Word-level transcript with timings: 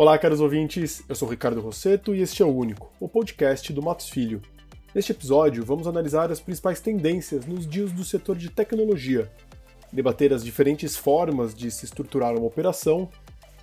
Olá, 0.00 0.16
caros 0.16 0.40
ouvintes. 0.40 1.04
Eu 1.06 1.14
sou 1.14 1.28
Ricardo 1.28 1.60
Rosseto 1.60 2.14
e 2.14 2.22
este 2.22 2.42
é 2.42 2.46
o 2.46 2.48
Único, 2.48 2.90
o 2.98 3.06
podcast 3.06 3.70
do 3.70 3.82
Matos 3.82 4.08
Filho. 4.08 4.40
Neste 4.94 5.12
episódio, 5.12 5.62
vamos 5.62 5.86
analisar 5.86 6.32
as 6.32 6.40
principais 6.40 6.80
tendências 6.80 7.44
nos 7.44 7.66
dias 7.66 7.92
do 7.92 8.02
setor 8.02 8.34
de 8.34 8.48
tecnologia, 8.48 9.30
debater 9.92 10.32
as 10.32 10.42
diferentes 10.42 10.96
formas 10.96 11.54
de 11.54 11.70
se 11.70 11.84
estruturar 11.84 12.34
uma 12.34 12.46
operação 12.46 13.10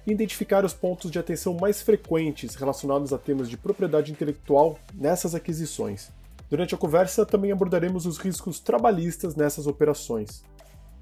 e 0.05 0.11
identificar 0.11 0.63
os 0.63 0.75
pontos 0.75 1.09
de 1.09 1.17
atenção 1.17 1.55
mais 1.59 1.81
frequentes 1.81 2.53
relacionados 2.53 3.11
a 3.11 3.17
temas 3.17 3.49
de 3.49 3.57
propriedade 3.57 4.11
intelectual 4.11 4.77
nessas 4.93 5.33
aquisições. 5.33 6.11
Durante 6.47 6.75
a 6.75 6.77
conversa, 6.77 7.25
também 7.25 7.51
abordaremos 7.51 8.05
os 8.05 8.19
riscos 8.19 8.59
trabalhistas 8.59 9.35
nessas 9.35 9.65
operações. 9.65 10.43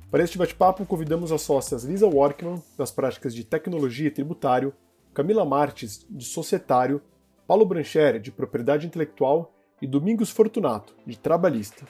Para 0.09 0.23
este 0.23 0.37
bate-papo, 0.37 0.85
convidamos 0.85 1.29
as 1.33 1.41
sócias 1.41 1.83
Lisa 1.83 2.07
Workman, 2.07 2.63
das 2.77 2.89
práticas 2.89 3.35
de 3.35 3.43
tecnologia 3.43 4.07
e 4.07 4.11
tributário, 4.11 4.73
Camila 5.15 5.45
Marques, 5.45 6.05
de 6.09 6.25
societário, 6.25 7.01
Paulo 7.47 7.65
Brancher, 7.65 8.19
de 8.19 8.33
propriedade 8.33 8.85
intelectual 8.85 9.55
e 9.81 9.87
Domingos 9.87 10.29
Fortunato, 10.29 10.93
de 11.07 11.17
trabalhista. 11.17 11.85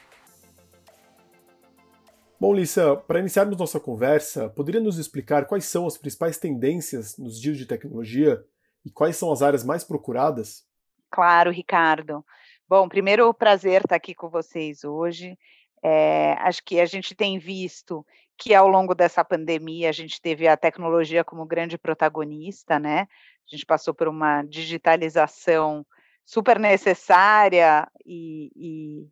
Bom, 2.39 2.53
Lisa, 2.53 2.95
para 2.95 3.19
iniciarmos 3.19 3.57
nossa 3.57 3.79
conversa, 3.79 4.47
poderia 4.49 4.79
nos 4.79 4.99
explicar 4.99 5.47
quais 5.47 5.65
são 5.65 5.87
as 5.87 5.97
principais 5.97 6.37
tendências 6.37 7.17
nos 7.17 7.41
dias 7.41 7.57
de 7.57 7.65
tecnologia 7.65 8.45
e 8.85 8.91
quais 8.91 9.17
são 9.17 9.31
as 9.31 9.41
áreas 9.41 9.63
mais 9.63 9.83
procuradas? 9.83 10.63
Claro, 11.09 11.49
Ricardo. 11.49 12.23
Bom, 12.69 12.87
primeiro, 12.87 13.33
prazer 13.33 13.81
estar 13.81 13.95
aqui 13.95 14.13
com 14.13 14.29
vocês 14.29 14.83
hoje. 14.83 15.35
É, 15.81 16.33
acho 16.41 16.63
que 16.63 16.79
a 16.79 16.85
gente 16.85 17.15
tem 17.15 17.39
visto 17.39 18.05
que 18.37 18.53
ao 18.53 18.67
longo 18.67 18.93
dessa 18.93 19.23
pandemia 19.23 19.89
a 19.89 19.93
gente 19.93 20.21
teve 20.21 20.47
a 20.47 20.57
tecnologia 20.57 21.23
como 21.23 21.45
grande 21.45 21.77
protagonista, 21.77 22.79
né? 22.79 23.01
A 23.01 23.55
gente 23.55 23.65
passou 23.65 23.93
por 23.93 24.07
uma 24.07 24.43
digitalização 24.43 25.85
super 26.25 26.59
necessária 26.59 27.87
e, 28.05 28.51
e 28.55 29.07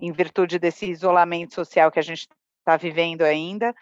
em 0.00 0.12
virtude 0.12 0.58
desse 0.58 0.90
isolamento 0.90 1.54
social 1.54 1.90
que 1.90 1.98
a 1.98 2.02
gente 2.02 2.28
está 2.58 2.76
vivendo 2.76 3.22
ainda. 3.22 3.74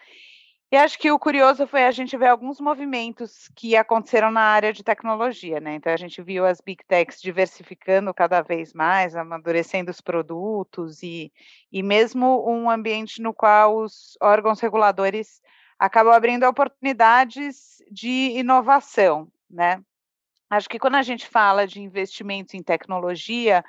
E 0.75 0.77
acho 0.77 0.99
que 0.99 1.09
o 1.09 1.17
curioso 1.17 1.65
foi 1.65 1.85
a 1.85 1.91
gente 1.91 2.17
ver 2.17 2.27
alguns 2.27 2.59
movimentos 2.59 3.49
que 3.55 3.77
aconteceram 3.77 4.29
na 4.29 4.41
área 4.41 4.73
de 4.73 4.83
tecnologia, 4.83 5.57
né? 5.61 5.75
Então 5.75 5.93
a 5.93 5.95
gente 5.95 6.21
viu 6.21 6.45
as 6.45 6.59
big 6.59 6.83
techs 6.85 7.21
diversificando 7.21 8.13
cada 8.13 8.41
vez 8.41 8.73
mais, 8.73 9.15
amadurecendo 9.15 9.89
os 9.89 10.01
produtos 10.01 11.01
e, 11.01 11.31
e 11.71 11.81
mesmo 11.81 12.45
um 12.45 12.69
ambiente 12.69 13.21
no 13.21 13.33
qual 13.33 13.77
os 13.77 14.17
órgãos 14.21 14.59
reguladores 14.59 15.41
acabam 15.79 16.11
abrindo 16.11 16.43
oportunidades 16.43 17.81
de 17.89 18.33
inovação, 18.37 19.31
né? 19.49 19.81
Acho 20.49 20.67
que 20.67 20.77
quando 20.77 20.95
a 20.95 21.03
gente 21.03 21.25
fala 21.25 21.65
de 21.65 21.81
investimentos 21.81 22.53
em 22.53 22.61
tecnologia, 22.61 23.63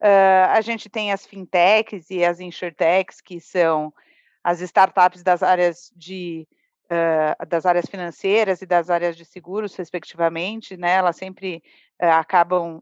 uh, 0.00 0.50
a 0.50 0.60
gente 0.62 0.90
tem 0.90 1.12
as 1.12 1.24
fintechs 1.24 2.10
e 2.10 2.24
as 2.24 2.40
insurtechs, 2.40 3.20
que 3.20 3.38
são 3.38 3.94
as 4.42 4.60
startups 4.60 5.22
das 5.22 5.42
áreas 5.42 5.92
de 5.94 6.46
uh, 6.86 7.46
das 7.46 7.64
áreas 7.66 7.86
financeiras 7.86 8.62
e 8.62 8.66
das 8.66 8.90
áreas 8.90 9.16
de 9.16 9.24
seguros, 9.24 9.74
respectivamente, 9.76 10.76
né? 10.76 10.94
Elas 10.94 11.16
sempre 11.16 11.62
uh, 12.02 12.06
acabam 12.06 12.80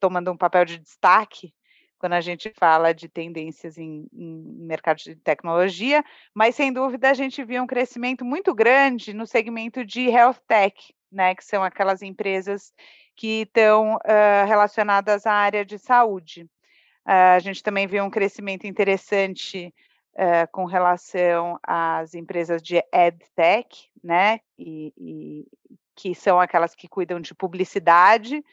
tomando 0.00 0.30
um 0.32 0.36
papel 0.36 0.64
de 0.64 0.78
destaque 0.78 1.52
quando 1.98 2.14
a 2.14 2.20
gente 2.20 2.52
fala 2.58 2.92
de 2.92 3.08
tendências 3.08 3.78
em, 3.78 4.06
em 4.12 4.42
mercado 4.66 4.98
de 4.98 5.16
tecnologia, 5.16 6.04
mas 6.34 6.54
sem 6.54 6.70
dúvida 6.70 7.08
a 7.08 7.14
gente 7.14 7.42
viu 7.42 7.62
um 7.62 7.66
crescimento 7.66 8.24
muito 8.24 8.54
grande 8.54 9.14
no 9.14 9.26
segmento 9.26 9.84
de 9.84 10.08
health 10.10 10.38
tech, 10.46 10.94
né? 11.10 11.34
Que 11.34 11.44
são 11.44 11.62
aquelas 11.62 12.02
empresas 12.02 12.72
que 13.16 13.42
estão 13.42 13.96
uh, 13.96 14.46
relacionadas 14.46 15.26
à 15.26 15.32
área 15.32 15.64
de 15.64 15.78
saúde. 15.78 16.42
Uh, 17.06 17.36
a 17.36 17.38
gente 17.38 17.62
também 17.62 17.86
viu 17.86 18.04
um 18.04 18.10
crescimento 18.10 18.66
interessante 18.66 19.72
uh, 20.14 20.50
com 20.52 20.64
relação 20.64 21.58
às 21.62 22.14
empresas 22.14 22.62
de 22.62 22.82
EdTech, 22.92 23.90
né, 24.02 24.40
e, 24.58 24.92
e, 24.96 25.46
que 25.94 26.14
são 26.14 26.40
aquelas 26.40 26.74
que 26.74 26.88
cuidam 26.88 27.20
de 27.20 27.34
publicidade, 27.34 28.44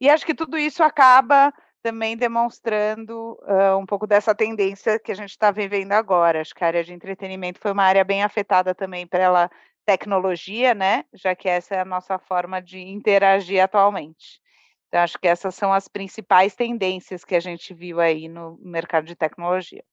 e 0.00 0.08
acho 0.10 0.26
que 0.26 0.34
tudo 0.34 0.58
isso 0.58 0.82
acaba 0.82 1.52
também 1.82 2.16
demonstrando 2.16 3.38
uh, 3.42 3.76
um 3.78 3.84
pouco 3.84 4.06
dessa 4.06 4.34
tendência 4.34 4.98
que 4.98 5.12
a 5.12 5.14
gente 5.14 5.30
está 5.30 5.50
vivendo 5.50 5.92
agora. 5.92 6.40
Acho 6.40 6.54
que 6.54 6.64
a 6.64 6.66
área 6.66 6.82
de 6.82 6.94
entretenimento 6.94 7.60
foi 7.60 7.72
uma 7.72 7.84
área 7.84 8.02
bem 8.02 8.22
afetada 8.22 8.74
também 8.74 9.06
pela 9.06 9.50
tecnologia, 9.84 10.74
né, 10.74 11.04
já 11.12 11.34
que 11.34 11.48
essa 11.48 11.74
é 11.74 11.80
a 11.80 11.84
nossa 11.84 12.18
forma 12.18 12.60
de 12.60 12.80
interagir 12.80 13.62
atualmente. 13.62 14.40
Então, 14.88 15.02
acho 15.02 15.18
que 15.18 15.28
essas 15.28 15.54
são 15.54 15.72
as 15.72 15.88
principais 15.88 16.54
tendências 16.54 17.24
que 17.24 17.34
a 17.34 17.40
gente 17.40 17.74
viu 17.74 18.00
aí 18.00 18.28
no 18.28 18.58
mercado 18.62 19.04
de 19.06 19.14
tecnologia. 19.14 19.84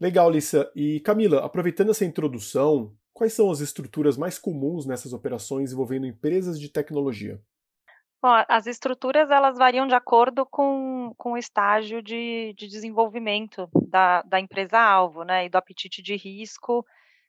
Legal, 0.00 0.30
Lissa. 0.30 0.70
E 0.74 1.00
Camila, 1.00 1.44
aproveitando 1.44 1.90
essa 1.90 2.04
introdução, 2.04 2.94
quais 3.12 3.32
são 3.32 3.50
as 3.50 3.60
estruturas 3.60 4.16
mais 4.16 4.38
comuns 4.38 4.86
nessas 4.86 5.12
operações 5.12 5.72
envolvendo 5.72 6.06
empresas 6.06 6.60
de 6.60 6.68
tecnologia? 6.68 7.40
Bom, 8.22 8.32
as 8.48 8.66
estruturas 8.66 9.30
elas 9.30 9.56
variam 9.56 9.86
de 9.86 9.94
acordo 9.94 10.44
com, 10.44 11.12
com 11.16 11.32
o 11.32 11.38
estágio 11.38 12.02
de, 12.02 12.54
de 12.56 12.66
desenvolvimento 12.66 13.68
da, 13.88 14.22
da 14.22 14.40
empresa-alvo, 14.40 15.22
né, 15.22 15.46
e 15.46 15.48
do 15.48 15.56
apetite 15.56 16.02
de 16.02 16.16
risco 16.16 16.84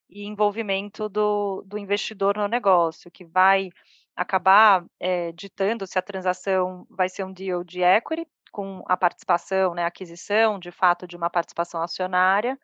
e 0.09 0.25
envolvimento 0.25 1.07
do, 1.07 1.61
do 1.65 1.77
investidor 1.77 2.37
no 2.37 2.47
negócio, 2.47 3.11
que 3.11 3.25
vai 3.25 3.69
acabar 4.15 4.85
é, 4.99 5.31
ditando 5.33 5.85
se 5.85 5.99
a 5.99 6.01
transação 6.01 6.87
vai 6.89 7.09
ser 7.09 7.23
um 7.23 7.33
deal 7.33 7.63
de 7.63 7.81
equity, 7.81 8.27
com 8.51 8.83
a 8.87 8.97
participação, 8.97 9.73
né, 9.73 9.85
aquisição 9.85 10.59
de 10.59 10.71
fato 10.71 11.07
de 11.07 11.15
uma 11.15 11.29
participação 11.29 11.81
acionária, 11.81 12.57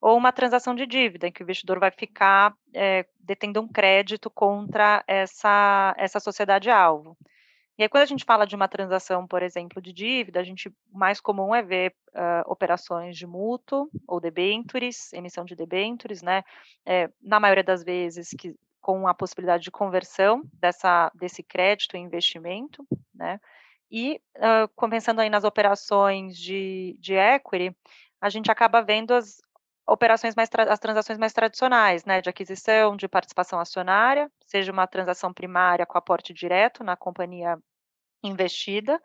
ou 0.00 0.16
uma 0.18 0.32
transação 0.32 0.74
de 0.74 0.86
dívida, 0.86 1.26
em 1.26 1.32
que 1.32 1.42
o 1.42 1.44
investidor 1.44 1.80
vai 1.80 1.90
ficar 1.90 2.54
é, 2.74 3.06
detendo 3.18 3.60
um 3.60 3.68
crédito 3.68 4.28
contra 4.28 5.02
essa, 5.06 5.94
essa 5.96 6.20
sociedade-alvo. 6.20 7.16
E 7.76 7.82
aí, 7.82 7.88
quando 7.88 8.02
a 8.02 8.06
gente 8.06 8.24
fala 8.24 8.46
de 8.46 8.54
uma 8.54 8.68
transação, 8.68 9.26
por 9.26 9.42
exemplo, 9.42 9.82
de 9.82 9.92
dívida, 9.92 10.38
a 10.38 10.44
gente 10.44 10.72
mais 10.92 11.20
comum 11.20 11.52
é 11.52 11.60
ver 11.60 11.92
uh, 12.10 12.44
operações 12.46 13.16
de 13.16 13.26
mútuo 13.26 13.88
ou 14.06 14.20
debentures, 14.20 15.12
emissão 15.12 15.44
de 15.44 15.56
debentures, 15.56 16.22
né? 16.22 16.44
É, 16.86 17.10
na 17.20 17.40
maioria 17.40 17.64
das 17.64 17.82
vezes, 17.82 18.28
que, 18.38 18.54
com 18.80 19.08
a 19.08 19.14
possibilidade 19.14 19.64
de 19.64 19.72
conversão 19.72 20.42
dessa, 20.52 21.10
desse 21.14 21.42
crédito 21.42 21.96
em 21.96 22.04
investimento, 22.04 22.86
né? 23.12 23.40
E, 23.96 24.20
uh, 24.38 24.66
começando 24.74 25.20
aí 25.20 25.30
nas 25.30 25.44
operações 25.44 26.36
de, 26.36 26.96
de 26.98 27.14
equity, 27.14 27.72
a 28.20 28.28
gente 28.28 28.50
acaba 28.50 28.82
vendo 28.82 29.14
as 29.14 29.40
operações 29.86 30.34
mais, 30.34 30.50
as 30.68 30.80
transações 30.80 31.16
mais 31.16 31.32
tradicionais, 31.32 32.04
né, 32.04 32.20
de 32.20 32.28
aquisição, 32.28 32.96
de 32.96 33.06
participação 33.06 33.60
acionária, 33.60 34.28
seja 34.46 34.72
uma 34.72 34.88
transação 34.88 35.32
primária 35.32 35.86
com 35.86 35.96
aporte 35.96 36.34
direto 36.34 36.82
na 36.82 36.96
companhia 36.96 37.56
investida, 38.20 39.00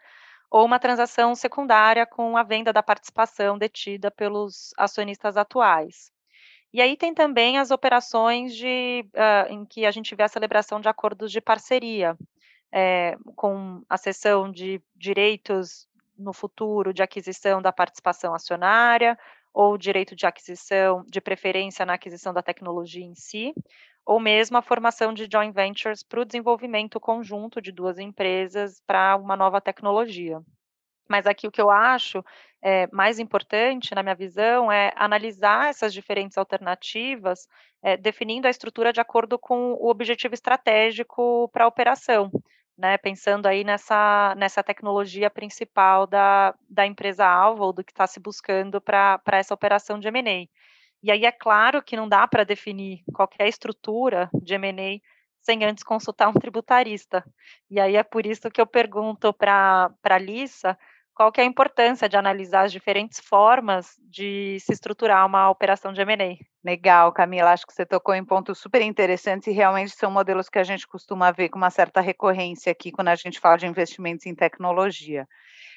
ou 0.50 0.66
uma 0.66 0.80
transação 0.80 1.36
secundária 1.36 2.08
com 2.08 2.36
a 2.36 2.42
venda 2.42 2.74
da 2.74 2.82
participação 2.82 3.60
detida 3.60 4.10
pelos 4.10 4.74
acionistas 4.76 5.38
atuais. 5.38 6.12
E 6.74 6.82
aí 6.82 6.98
tem 6.98 7.14
também 7.14 7.60
as 7.60 7.70
operações 7.70 8.56
de, 8.56 9.08
uh, 9.14 9.54
em 9.54 9.66
que 9.66 9.86
a 9.86 9.92
gente 9.92 10.16
vê 10.16 10.24
a 10.24 10.28
celebração 10.28 10.82
de 10.82 10.90
acordos 10.90 11.32
de 11.32 11.40
parceria, 11.40 12.18
é, 12.72 13.18
com 13.36 13.82
a 13.90 13.98
cessão 13.98 14.52
de 14.52 14.82
direitos 14.96 15.88
no 16.18 16.34
futuro 16.34 16.94
de 16.94 17.02
aquisição 17.02 17.62
da 17.62 17.72
participação 17.72 18.34
acionária, 18.34 19.18
ou 19.54 19.78
direito 19.78 20.16
de 20.16 20.26
aquisição, 20.26 21.04
de 21.08 21.20
preferência 21.20 21.86
na 21.86 21.94
aquisição 21.94 22.34
da 22.34 22.44
tecnologia 22.44 23.04
em 23.04 23.16
si, 23.16 23.54
ou 24.06 24.20
mesmo 24.20 24.58
a 24.58 24.62
formação 24.62 25.14
de 25.14 25.28
joint 25.32 25.54
ventures 25.54 26.04
para 26.04 26.22
o 26.22 26.26
desenvolvimento 26.26 27.00
conjunto 27.00 27.62
de 27.62 27.72
duas 27.72 27.98
empresas 28.00 28.82
para 28.86 29.16
uma 29.16 29.36
nova 29.36 29.62
tecnologia. 29.62 30.42
Mas 31.08 31.26
aqui 31.26 31.48
o 31.48 31.52
que 31.52 31.62
eu 31.62 31.72
acho 31.72 32.24
é, 32.62 32.88
mais 32.92 33.18
importante, 33.18 33.96
na 33.96 34.04
minha 34.04 34.16
visão, 34.16 34.72
é 34.72 34.94
analisar 34.96 35.70
essas 35.70 35.94
diferentes 35.94 36.38
alternativas, 36.38 37.48
é, 37.82 37.98
definindo 37.98 38.46
a 38.46 38.52
estrutura 38.52 38.94
de 38.94 39.00
acordo 39.00 39.40
com 39.40 39.74
o 39.74 39.90
objetivo 39.90 40.36
estratégico 40.36 41.50
para 41.50 41.66
a 41.66 41.68
operação 41.68 42.30
né, 42.80 42.98
pensando 42.98 43.46
aí 43.46 43.66
nessa, 43.66 44.34
nessa 44.38 44.64
tecnologia 44.64 45.30
principal 45.30 46.08
da, 46.08 46.56
da 46.70 46.86
empresa-alvo, 46.86 47.66
ou 47.66 47.74
do 47.74 47.84
que 47.84 47.92
está 47.92 48.08
se 48.08 48.22
buscando 48.22 48.80
para 48.80 49.22
essa 49.34 49.54
operação 49.54 50.00
de 50.00 50.08
M&A. 50.08 50.48
E 51.04 51.12
aí 51.12 51.26
é 51.26 51.32
claro 51.32 51.84
que 51.84 51.98
não 51.98 52.08
dá 52.08 52.26
para 52.26 52.46
definir 52.46 53.04
qualquer 53.14 53.50
estrutura 53.50 54.30
de 54.34 54.54
M&A 54.54 55.02
sem 55.42 55.66
antes 55.66 55.84
consultar 55.84 56.30
um 56.30 56.34
tributarista. 56.34 57.24
E 57.70 57.82
aí 57.82 57.98
é 57.98 58.04
por 58.04 58.26
isso 58.26 58.50
que 58.50 58.62
eu 58.62 58.68
pergunto 58.68 59.34
para 59.34 59.94
a 60.02 60.18
Lissa 60.18 60.78
qual 61.20 61.34
que 61.34 61.42
é 61.42 61.44
a 61.44 61.48
importância 61.48 62.08
de 62.08 62.16
analisar 62.16 62.64
as 62.64 62.72
diferentes 62.72 63.20
formas 63.20 63.98
de 64.10 64.58
se 64.62 64.72
estruturar 64.72 65.26
uma 65.26 65.50
operação 65.50 65.92
de 65.92 66.00
M&A. 66.00 66.38
Legal, 66.64 67.12
Camila, 67.12 67.52
acho 67.52 67.68
que 67.68 67.74
você 67.74 67.86
tocou 67.86 68.16
em 68.16 68.24
pontos 68.24 68.58
super 68.58 68.82
interessantes 68.82 69.46
e 69.50 69.52
realmente 69.52 69.92
são 69.92 70.10
modelos 70.10 70.48
que 70.48 70.58
a 70.58 70.64
gente 70.64 70.88
costuma 70.88 71.30
ver 71.30 71.50
com 71.50 71.58
uma 71.58 71.70
certa 71.70 72.00
recorrência 72.00 72.72
aqui 72.72 72.90
quando 72.90 73.10
a 73.10 73.16
gente 73.16 73.38
fala 73.38 73.58
de 73.58 73.68
investimentos 73.68 74.26
em 74.26 74.34
tecnologia. 74.34 75.28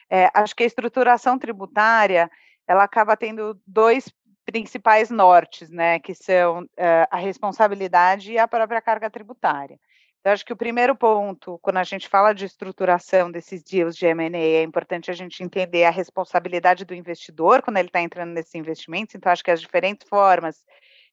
É, 0.08 0.30
acho 0.32 0.54
que 0.54 0.62
a 0.62 0.66
estruturação 0.66 1.36
tributária, 1.36 2.30
ela 2.64 2.84
acaba 2.84 3.16
tendo 3.16 3.60
dois 3.66 4.14
principais 4.44 5.10
nortes, 5.10 5.70
né, 5.70 5.98
que 5.98 6.14
são 6.14 6.62
uh, 6.62 6.68
a 7.10 7.16
responsabilidade 7.16 8.30
e 8.30 8.38
a 8.38 8.46
própria 8.46 8.80
carga 8.80 9.10
tributária. 9.10 9.76
Então, 10.22 10.32
acho 10.32 10.44
que 10.44 10.52
o 10.52 10.56
primeiro 10.56 10.94
ponto, 10.94 11.58
quando 11.58 11.78
a 11.78 11.82
gente 11.82 12.08
fala 12.08 12.32
de 12.32 12.44
estruturação 12.44 13.28
desses 13.28 13.60
deals 13.60 13.96
de 13.96 14.06
M&A, 14.06 14.38
é 14.38 14.62
importante 14.62 15.10
a 15.10 15.14
gente 15.14 15.42
entender 15.42 15.82
a 15.82 15.90
responsabilidade 15.90 16.84
do 16.84 16.94
investidor 16.94 17.60
quando 17.60 17.78
ele 17.78 17.88
está 17.88 18.00
entrando 18.00 18.30
nesses 18.30 18.54
investimentos. 18.54 19.16
Então, 19.16 19.32
acho 19.32 19.42
que 19.42 19.50
as 19.50 19.60
diferentes 19.60 20.08
formas 20.08 20.64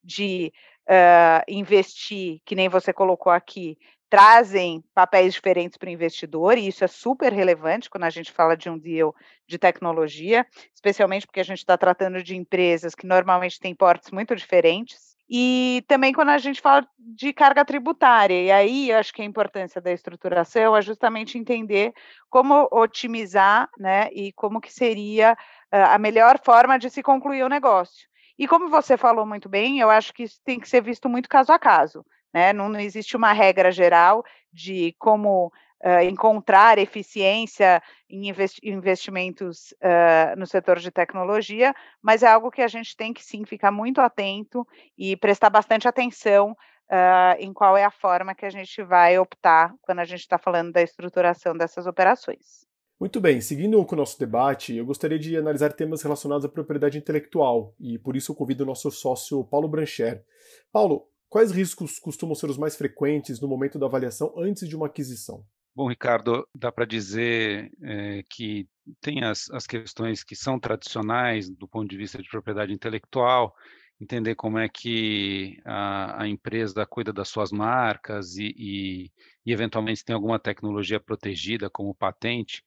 de 0.04 0.54
uh, 0.88 1.44
investir, 1.48 2.40
que 2.46 2.54
nem 2.54 2.70
você 2.70 2.94
colocou 2.94 3.32
aqui, 3.32 3.80
trazem 4.12 4.84
papéis 4.94 5.34
diferentes 5.34 5.76
para 5.76 5.90
o 5.90 5.92
investidor, 5.92 6.60
e 6.60 6.68
isso 6.68 6.84
é 6.84 6.88
super 6.88 7.34
relevante 7.34 7.90
quando 7.90 8.04
a 8.04 8.12
gente 8.12 8.32
fala 8.32 8.56
de 8.56 8.70
um 8.70 8.78
deal 8.78 9.16
de 9.48 9.58
tecnologia, 9.58 10.46
especialmente 10.72 11.26
porque 11.26 11.40
a 11.40 11.44
gente 11.44 11.58
está 11.58 11.76
tratando 11.76 12.22
de 12.22 12.36
empresas 12.36 12.94
que 12.94 13.08
normalmente 13.08 13.60
têm 13.60 13.74
portes 13.74 14.12
muito 14.12 14.36
diferentes. 14.36 15.09
E 15.30 15.84
também 15.88 16.12
quando 16.12 16.30
a 16.30 16.40
gente 16.40 16.60
fala 16.60 16.88
de 16.98 17.32
carga 17.32 17.64
tributária, 17.64 18.42
e 18.42 18.52
aí 18.52 18.92
acho 18.92 19.14
que 19.14 19.22
a 19.22 19.26
importância 19.26 19.80
da 19.80 19.92
estruturação 19.92 20.76
é 20.76 20.82
justamente 20.82 21.38
entender 21.38 21.94
como 22.30 22.68
otimizar, 22.72 23.70
né, 23.78 24.10
e 24.12 24.34
como 24.34 24.60
que 24.60 24.74
seria 24.74 25.34
uh, 25.72 25.94
a 25.94 26.00
melhor 26.00 26.40
forma 26.44 26.80
de 26.80 26.90
se 26.90 27.04
concluir 27.04 27.44
o 27.44 27.50
negócio. 27.50 28.08
E 28.40 28.48
como 28.48 28.70
você 28.70 28.98
falou 28.98 29.26
muito 29.26 29.48
bem, 29.48 29.80
eu 29.80 29.90
acho 29.90 30.14
que 30.14 30.24
isso 30.24 30.40
tem 30.44 30.60
que 30.60 30.68
ser 30.68 30.82
visto 30.82 31.08
muito 31.08 31.30
caso 31.30 31.52
a 31.52 31.60
caso, 31.60 32.04
né, 32.34 32.52
não, 32.52 32.68
não 32.68 32.80
existe 32.80 33.16
uma 33.16 33.32
regra 33.32 33.72
geral 33.72 34.24
de 34.52 34.96
como 34.98 35.52
uh, 35.84 36.04
encontrar 36.04 36.78
eficiência 36.78 37.82
em 38.10 38.32
investimentos 38.64 39.74
uh, 39.84 40.38
no 40.38 40.46
setor 40.46 40.80
de 40.80 40.92
tecnologia, 40.92 41.74
mas 42.02 42.24
é 42.24 42.28
algo 42.28 42.52
que 42.52 42.62
a 42.62 42.68
gente 42.68 42.96
tem 42.96 43.14
que 43.14 43.24
sim 43.24 43.46
ficar 43.46 43.72
muito 43.72 44.02
atento 44.02 44.68
e 44.98 45.16
prestar 45.18 45.50
bastante 45.50 45.88
atenção 45.88 46.52
uh, 46.52 47.36
em 47.40 47.54
qual 47.54 47.78
é 47.78 47.84
a 47.84 47.92
forma 47.92 48.36
que 48.36 48.46
a 48.46 48.50
gente 48.50 48.82
vai 48.84 49.18
optar 49.18 49.74
quando 49.82 50.00
a 50.00 50.06
gente 50.06 50.22
está 50.22 50.38
falando 50.38 50.72
da 50.72 50.82
estruturação 50.82 51.56
dessas 51.56 51.86
operações. 51.86 52.68
Muito 53.00 53.22
bem, 53.22 53.40
seguindo 53.40 53.84
com 53.86 53.96
o 53.96 53.98
nosso 53.98 54.20
debate, 54.20 54.76
eu 54.76 54.86
gostaria 54.86 55.18
de 55.18 55.38
analisar 55.38 55.72
temas 55.72 56.02
relacionados 56.02 56.44
à 56.44 56.50
propriedade 56.50 56.98
intelectual 56.98 57.74
e 57.80 57.98
por 57.98 58.14
isso 58.18 58.34
eu 58.34 58.36
convido 58.36 58.64
o 58.64 58.68
nosso 58.68 58.92
sócio 58.92 59.42
Paulo 59.46 59.70
Brancher. 59.70 60.22
Paulo, 60.70 61.08
quais 61.30 61.50
riscos 61.50 61.98
costumam 61.98 62.36
ser 62.36 62.50
os 62.50 62.58
mais 62.58 62.76
frequentes 62.76 63.40
no 63.40 63.48
momento 63.48 63.80
da 63.80 63.86
avaliação 63.86 64.34
antes 64.38 64.68
de 64.68 64.76
uma 64.76 64.88
aquisição? 64.88 65.46
Bom, 65.76 65.88
Ricardo, 65.88 66.48
dá 66.54 66.72
para 66.72 66.86
dizer 66.86 67.72
é, 67.82 68.24
que 68.30 68.68
tem 69.00 69.24
as, 69.24 69.50
as 69.52 69.66
questões 69.66 70.24
que 70.24 70.36
são 70.36 70.60
tradicionais 70.60 71.50
do 71.50 71.68
ponto 71.68 71.88
de 71.90 71.96
vista 71.98 72.22
de 72.22 72.28
propriedade 72.28 72.74
intelectual, 72.74 73.56
entender 74.02 74.36
como 74.36 74.58
é 74.58 74.68
que 74.68 75.60
a, 75.66 76.24
a 76.24 76.28
empresa 76.28 76.86
cuida 76.86 77.14
das 77.14 77.30
suas 77.30 77.52
marcas 77.52 78.36
e, 78.38 78.54
e, 78.58 79.12
e, 79.46 79.52
eventualmente, 79.54 80.04
tem 80.04 80.14
alguma 80.14 80.40
tecnologia 80.40 81.00
protegida, 81.00 81.70
como 81.70 81.96
patente. 81.96 82.64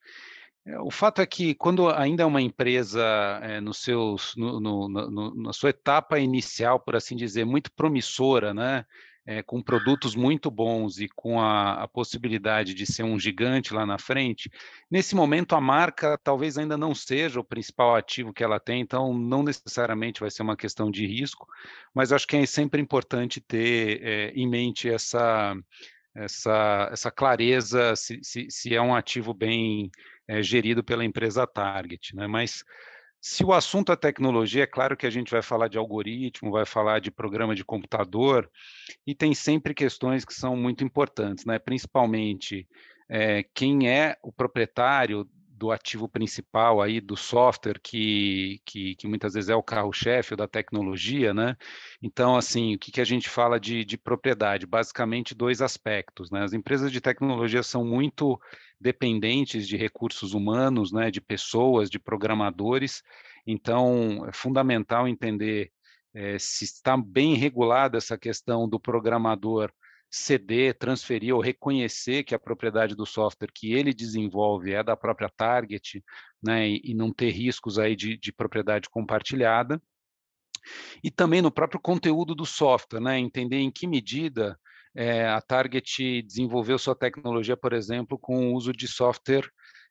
É, 0.64 0.78
o 0.80 0.90
fato 0.90 1.20
é 1.20 1.26
que, 1.26 1.54
quando 1.54 1.88
ainda 1.88 2.22
é 2.22 2.26
uma 2.26 2.40
empresa 2.40 3.02
é, 3.42 3.60
no 3.60 3.74
seus, 3.74 4.34
no, 4.36 4.60
no, 4.60 4.88
no, 4.88 5.34
na 5.34 5.52
sua 5.52 5.70
etapa 5.70 6.18
inicial, 6.20 6.78
por 6.78 6.94
assim 6.96 7.16
dizer, 7.16 7.44
muito 7.44 7.72
promissora, 7.72 8.54
né? 8.54 8.86
É, 9.26 9.42
com 9.42 9.62
produtos 9.62 10.14
muito 10.14 10.50
bons 10.50 10.98
e 10.98 11.08
com 11.08 11.40
a, 11.40 11.82
a, 11.82 11.88
possibilidade 11.88 12.74
de 12.74 12.84
ser 12.84 13.04
um 13.04 13.18
gigante 13.18 13.72
lá 13.72 13.86
na 13.86 13.98
frente, 13.98 14.50
nesse 14.90 15.14
momento 15.14 15.54
a 15.54 15.60
marca 15.60 16.18
talvez 16.22 16.58
ainda 16.58 16.76
não 16.76 16.94
seja 16.94 17.38
o 17.38 17.44
principal 17.44 17.94
ativo 17.94 18.32
que 18.32 18.42
ela 18.42 18.58
tem, 18.58 18.80
então 18.80 19.14
não 19.16 19.42
necessariamente 19.42 20.20
vai 20.20 20.30
ser 20.30 20.42
uma 20.42 20.56
questão 20.56 20.90
de 20.90 21.06
risco, 21.06 21.46
mas 21.94 22.12
acho 22.12 22.26
que 22.26 22.36
é 22.36 22.46
sempre 22.46 22.80
importante 22.80 23.40
ter 23.40 24.02
é, 24.02 24.30
em 24.34 24.48
mente 24.48 24.88
essa, 24.88 25.54
essa, 26.14 26.88
essa 26.92 27.10
clareza 27.10 27.94
se, 27.94 28.18
se, 28.22 28.46
se 28.50 28.74
é 28.74 28.82
um 28.82 28.94
ativo 28.94 29.32
bem 29.32 29.90
é, 30.26 30.42
gerido 30.42 30.82
pela 30.82 31.04
empresa 31.04 31.46
target, 31.46 32.14
né? 32.14 32.26
Mas 32.26 32.64
se 33.24 33.44
o 33.44 33.52
assunto 33.52 33.92
é 33.92 33.96
tecnologia, 33.96 34.64
é 34.64 34.66
claro 34.66 34.96
que 34.96 35.06
a 35.06 35.10
gente 35.10 35.30
vai 35.30 35.42
falar 35.42 35.68
de 35.68 35.78
algoritmo, 35.78 36.50
vai 36.50 36.66
falar 36.66 37.00
de 37.00 37.08
programa 37.08 37.54
de 37.54 37.64
computador, 37.64 38.50
e 39.06 39.14
tem 39.14 39.32
sempre 39.32 39.72
questões 39.72 40.24
que 40.24 40.34
são 40.34 40.56
muito 40.56 40.82
importantes, 40.82 41.44
né? 41.44 41.56
principalmente 41.56 42.68
é, 43.08 43.44
quem 43.54 43.88
é 43.88 44.16
o 44.24 44.32
proprietário 44.32 45.24
do 45.62 45.70
ativo 45.70 46.08
principal 46.08 46.82
aí 46.82 47.00
do 47.00 47.16
software 47.16 47.78
que, 47.80 48.60
que, 48.64 48.96
que 48.96 49.06
muitas 49.06 49.34
vezes 49.34 49.48
é 49.48 49.54
o 49.54 49.62
carro-chefe 49.62 50.34
da 50.34 50.48
tecnologia, 50.48 51.32
né? 51.32 51.56
Então, 52.02 52.34
assim, 52.34 52.74
o 52.74 52.78
que, 52.80 52.90
que 52.90 53.00
a 53.00 53.04
gente 53.04 53.28
fala 53.28 53.60
de, 53.60 53.84
de 53.84 53.96
propriedade? 53.96 54.66
Basicamente 54.66 55.36
dois 55.36 55.62
aspectos, 55.62 56.32
né? 56.32 56.42
As 56.42 56.52
empresas 56.52 56.90
de 56.90 57.00
tecnologia 57.00 57.62
são 57.62 57.84
muito 57.84 58.40
dependentes 58.80 59.68
de 59.68 59.76
recursos 59.76 60.34
humanos, 60.34 60.90
né? 60.90 61.12
De 61.12 61.20
pessoas, 61.20 61.88
de 61.88 62.00
programadores. 62.00 63.00
Então, 63.46 64.26
é 64.26 64.32
fundamental 64.32 65.06
entender 65.06 65.70
é, 66.12 66.40
se 66.40 66.64
está 66.64 66.96
bem 66.96 67.36
regulada 67.36 67.98
essa 67.98 68.18
questão 68.18 68.68
do 68.68 68.80
programador 68.80 69.72
ceder, 70.12 70.76
transferir 70.76 71.34
ou 71.34 71.40
reconhecer 71.40 72.22
que 72.22 72.34
a 72.34 72.38
propriedade 72.38 72.94
do 72.94 73.06
software 73.06 73.50
que 73.52 73.72
ele 73.72 73.94
desenvolve 73.94 74.74
é 74.74 74.82
da 74.84 74.94
própria 74.94 75.30
target, 75.30 76.04
né, 76.42 76.68
e, 76.68 76.82
e 76.84 76.94
não 76.94 77.10
ter 77.10 77.30
riscos 77.30 77.78
aí 77.78 77.96
de, 77.96 78.18
de, 78.18 78.30
propriedade 78.30 78.90
compartilhada. 78.90 79.82
E 81.02 81.10
também 81.10 81.40
no 81.40 81.50
próprio 81.50 81.80
conteúdo 81.80 82.34
do 82.34 82.44
software, 82.44 83.00
né, 83.00 83.18
entender 83.18 83.56
em 83.56 83.70
que 83.70 83.86
medida 83.86 84.60
é, 84.94 85.26
a 85.26 85.40
target 85.40 86.20
desenvolveu 86.22 86.78
sua 86.78 86.94
tecnologia, 86.94 87.56
por 87.56 87.72
exemplo, 87.72 88.18
com 88.18 88.50
o 88.50 88.54
uso 88.54 88.70
de 88.70 88.86
software 88.86 89.48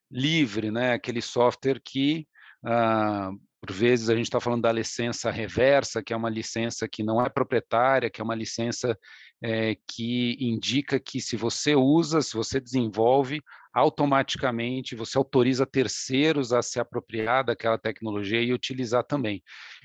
livre, 0.09 0.69
né, 0.69 0.93
aquele 0.93 1.21
software 1.21 1.81
que 1.83 2.27
ah, 2.63 3.31
por 3.61 3.71
vezes 3.71 4.09
a 4.09 4.15
gente 4.15 4.25
está 4.25 4.39
falando 4.39 4.63
da 4.63 4.71
licença 4.71 5.29
reversa, 5.29 6.01
que 6.01 6.11
é 6.11 6.17
uma 6.17 6.31
licença 6.31 6.87
que 6.87 7.03
não 7.03 7.23
é 7.23 7.29
proprietária, 7.29 8.09
que 8.09 8.19
é 8.19 8.23
uma 8.23 8.33
licença 8.33 8.97
é, 9.39 9.77
que 9.87 10.35
indica 10.39 10.99
que 10.99 11.21
se 11.21 11.37
você 11.37 11.75
usa, 11.75 12.23
se 12.23 12.33
você 12.33 12.59
desenvolve, 12.59 13.39
automaticamente 13.71 14.95
você 14.95 15.15
autoriza 15.15 15.63
terceiros 15.65 16.51
a 16.51 16.63
se 16.63 16.79
apropriar 16.79 17.45
daquela 17.45 17.77
tecnologia 17.77 18.41
e 18.41 18.51
utilizar 18.51 19.03
também. 19.03 19.43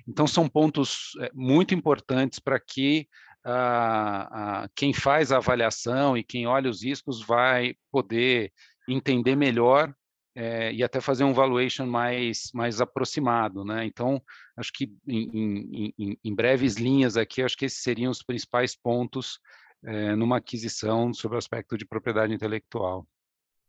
Então, 0.08 0.26
são 0.26 0.48
pontos 0.48 1.10
é, 1.20 1.30
muito 1.34 1.74
importantes 1.74 2.38
para 2.38 2.58
que 2.58 3.06
ah, 3.44 4.28
ah, 4.64 4.68
quem 4.74 4.94
faz 4.94 5.30
a 5.30 5.36
avaliação 5.36 6.16
e 6.16 6.24
quem 6.24 6.46
olha 6.46 6.70
os 6.70 6.82
riscos 6.82 7.22
vai 7.22 7.76
poder 7.92 8.52
entender 8.88 9.36
melhor 9.36 9.94
é, 10.36 10.70
e 10.70 10.84
até 10.84 11.00
fazer 11.00 11.24
um 11.24 11.32
valuation 11.32 11.86
mais, 11.86 12.50
mais 12.52 12.78
aproximado, 12.78 13.64
né? 13.64 13.86
Então, 13.86 14.22
acho 14.54 14.70
que 14.70 14.92
em, 15.08 15.92
em, 15.98 16.18
em, 16.22 16.34
breves 16.34 16.74
linhas 16.74 17.16
aqui, 17.16 17.42
acho 17.42 17.56
que 17.56 17.64
esses 17.64 17.82
seriam 17.82 18.10
os 18.10 18.22
principais 18.22 18.76
pontos 18.76 19.40
é, 19.82 20.14
numa 20.14 20.36
aquisição 20.36 21.14
sobre 21.14 21.36
o 21.36 21.38
aspecto 21.38 21.78
de 21.78 21.86
propriedade 21.86 22.34
intelectual. 22.34 23.06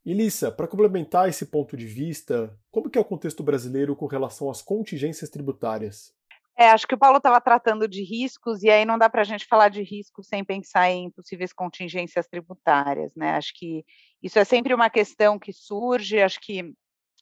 Elissa, 0.06 0.52
para 0.52 0.68
complementar 0.68 1.30
esse 1.30 1.46
ponto 1.46 1.78
de 1.78 1.86
vista, 1.86 2.54
como 2.70 2.90
que 2.90 2.98
é 2.98 3.02
o 3.02 3.06
contexto 3.06 3.42
brasileiro 3.42 3.96
com 3.96 4.06
relação 4.06 4.50
às 4.50 4.62
contingências 4.62 5.30
tributárias? 5.30 6.14
É, 6.60 6.70
acho 6.70 6.88
que 6.88 6.96
o 6.96 6.98
Paulo 6.98 7.18
estava 7.18 7.40
tratando 7.40 7.88
de 7.88 8.04
riscos, 8.04 8.64
e 8.64 8.70
aí 8.70 8.84
não 8.84 8.98
dá 8.98 9.08
para 9.08 9.22
a 9.22 9.24
gente 9.24 9.46
falar 9.46 9.70
de 9.70 9.84
riscos 9.84 10.28
sem 10.28 10.44
pensar 10.44 10.90
em 10.90 11.12
possíveis 11.12 11.54
contingências 11.54 12.28
tributárias, 12.28 13.14
né? 13.16 13.32
Acho 13.32 13.54
que 13.56 13.86
isso 14.24 14.40
é 14.40 14.44
sempre 14.44 14.74
uma 14.74 14.90
questão 14.90 15.38
que 15.38 15.54
surge, 15.54 16.20
acho 16.20 16.40
que 16.42 16.74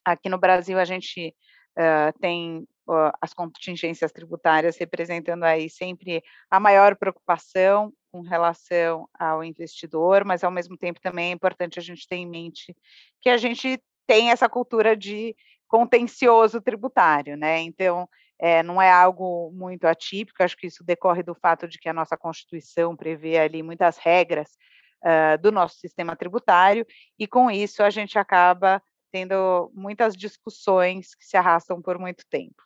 aqui 0.06 0.30
no 0.30 0.38
Brasil 0.38 0.80
a 0.80 0.86
gente 0.86 1.36
uh, 1.78 2.18
tem 2.22 2.66
uh, 2.88 3.12
as 3.20 3.34
contingências 3.34 4.12
tributárias 4.14 4.78
representando 4.78 5.44
aí 5.44 5.70
sempre 5.70 6.24
a 6.50 6.58
maior 6.58 6.96
preocupação 6.96 7.92
com 8.14 8.22
relação 8.22 9.10
ao 9.20 9.44
investidor, 9.44 10.24
mas 10.24 10.46
ao 10.46 10.52
mesmo 10.52 10.78
tempo 10.78 11.02
também 11.02 11.32
é 11.32 11.34
importante 11.34 11.78
a 11.78 11.82
gente 11.84 12.08
ter 12.08 12.16
em 12.16 12.30
mente 12.30 12.74
que 13.22 13.30
a 13.30 13.36
gente 13.36 13.84
tem 14.08 14.32
essa 14.32 14.48
cultura 14.48 14.96
de 14.96 15.36
contencioso 15.68 16.62
tributário, 16.62 17.36
né? 17.36 17.60
Então, 17.60 18.08
é, 18.40 18.62
não 18.62 18.82
é 18.82 18.92
algo 18.92 19.52
muito 19.54 19.86
atípico, 19.86 20.44
acho 20.44 20.58
que 20.58 20.68
isso 20.68 20.84
decorre 20.84 21.24
do 21.24 21.36
fato 21.36 21.68
de 21.68 21.78
que 21.78 21.90
a 21.90 21.94
nossa 21.94 22.18
Constituição 22.18 22.96
prevê 22.96 23.38
ali 23.38 23.64
muitas 23.64 23.98
regras 23.98 24.50
uh, 25.04 25.42
do 25.42 25.52
nosso 25.52 25.78
sistema 25.78 26.16
tributário, 26.16 26.86
e 27.18 27.28
com 27.28 27.50
isso 27.50 27.82
a 27.82 27.90
gente 27.90 28.20
acaba 28.20 28.82
tendo 29.12 29.72
muitas 29.74 30.16
discussões 30.16 31.16
que 31.16 31.26
se 31.26 31.38
arrastam 31.38 31.82
por 31.82 31.98
muito 31.98 32.26
tempo. 32.30 32.62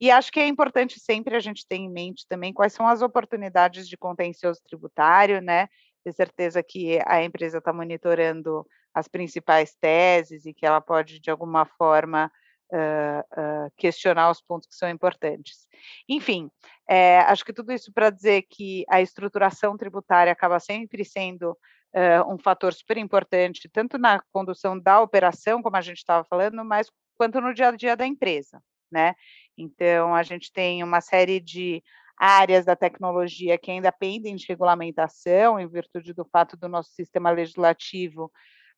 E 0.00 0.10
acho 0.10 0.32
que 0.32 0.40
é 0.40 0.46
importante 0.46 0.98
sempre 0.98 1.36
a 1.36 1.40
gente 1.40 1.66
ter 1.66 1.76
em 1.76 1.88
mente 1.88 2.26
também 2.28 2.52
quais 2.52 2.72
são 2.72 2.86
as 2.86 3.00
oportunidades 3.00 3.88
de 3.88 3.96
contencioso 3.96 4.60
tributário, 4.66 5.40
né? 5.40 5.68
Ter 6.02 6.12
certeza 6.12 6.62
que 6.62 6.98
a 7.06 7.22
empresa 7.22 7.58
está 7.58 7.72
monitorando 7.72 8.66
as 8.92 9.08
principais 9.08 9.74
teses 9.80 10.44
e 10.44 10.52
que 10.52 10.66
ela 10.66 10.80
pode, 10.80 11.20
de 11.20 11.30
alguma 11.30 11.64
forma, 11.64 12.30
uh, 12.76 13.72
questionar 13.76 14.30
os 14.30 14.40
pontos 14.40 14.68
que 14.68 14.74
são 14.74 14.88
importantes. 14.88 15.66
Enfim, 16.08 16.50
é, 16.88 17.18
acho 17.20 17.44
que 17.44 17.52
tudo 17.52 17.72
isso 17.72 17.92
para 17.92 18.10
dizer 18.10 18.42
que 18.42 18.84
a 18.88 19.00
estruturação 19.00 19.76
tributária 19.76 20.32
acaba 20.32 20.58
sempre 20.58 21.04
sendo 21.04 21.52
uh, 21.52 22.32
um 22.32 22.38
fator 22.38 22.72
super 22.72 22.96
importante, 22.96 23.68
tanto 23.72 23.98
na 23.98 24.20
condução 24.32 24.78
da 24.78 25.00
operação, 25.00 25.62
como 25.62 25.76
a 25.76 25.80
gente 25.80 25.98
estava 25.98 26.24
falando, 26.24 26.64
mas 26.64 26.90
quanto 27.16 27.40
no 27.40 27.54
dia 27.54 27.68
a 27.68 27.76
dia 27.76 27.96
da 27.96 28.06
empresa, 28.06 28.62
né? 28.90 29.14
Então, 29.56 30.14
a 30.14 30.22
gente 30.22 30.52
tem 30.52 30.82
uma 30.82 31.00
série 31.00 31.40
de 31.40 31.82
áreas 32.16 32.64
da 32.64 32.76
tecnologia 32.76 33.58
que 33.58 33.70
ainda 33.70 33.90
pendem 33.92 34.36
de 34.36 34.46
regulamentação, 34.48 35.58
em 35.58 35.68
virtude 35.68 36.12
do 36.12 36.24
fato 36.24 36.56
do 36.56 36.68
nosso 36.68 36.90
sistema 36.90 37.30
legislativo 37.30 38.30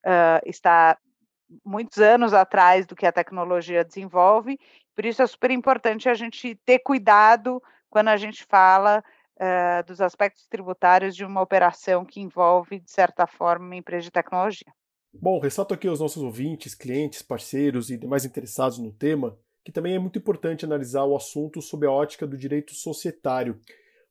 uh, 0.05 0.41
estar 0.45 0.97
muitos 1.65 1.99
anos 1.99 2.33
atrás 2.33 2.85
do 2.85 2.95
que 2.95 3.05
a 3.05 3.11
tecnologia 3.11 3.83
desenvolve, 3.83 4.59
por 4.95 5.05
isso 5.05 5.21
é 5.21 5.27
super 5.27 5.51
importante 5.51 6.09
a 6.09 6.13
gente 6.13 6.55
ter 6.65 6.79
cuidado 6.79 7.61
quando 7.89 8.09
a 8.09 8.17
gente 8.17 8.45
fala 8.45 9.03
uh, 9.35 9.85
dos 9.85 10.01
aspectos 10.01 10.47
tributários 10.47 11.15
de 11.15 11.23
uma 11.23 11.41
operação 11.41 12.03
que 12.03 12.19
envolve, 12.19 12.79
de 12.79 12.91
certa 12.91 13.25
forma, 13.25 13.65
uma 13.65 13.75
empresa 13.75 14.03
de 14.03 14.11
tecnologia. 14.11 14.71
Bom, 15.13 15.39
ressalto 15.39 15.73
aqui 15.73 15.87
aos 15.87 15.99
nossos 15.99 16.21
ouvintes, 16.21 16.75
clientes, 16.75 17.21
parceiros 17.21 17.89
e 17.89 17.97
demais 17.97 18.25
interessados 18.25 18.77
no 18.77 18.91
tema 18.91 19.37
que 19.67 19.71
também 19.73 19.95
é 19.95 19.99
muito 19.99 20.17
importante 20.17 20.63
analisar 20.63 21.03
o 21.03 21.13
assunto 21.13 21.61
sob 21.61 21.85
a 21.85 21.91
ótica 21.91 22.25
do 22.25 22.37
direito 22.37 22.73
societário. 22.73 23.59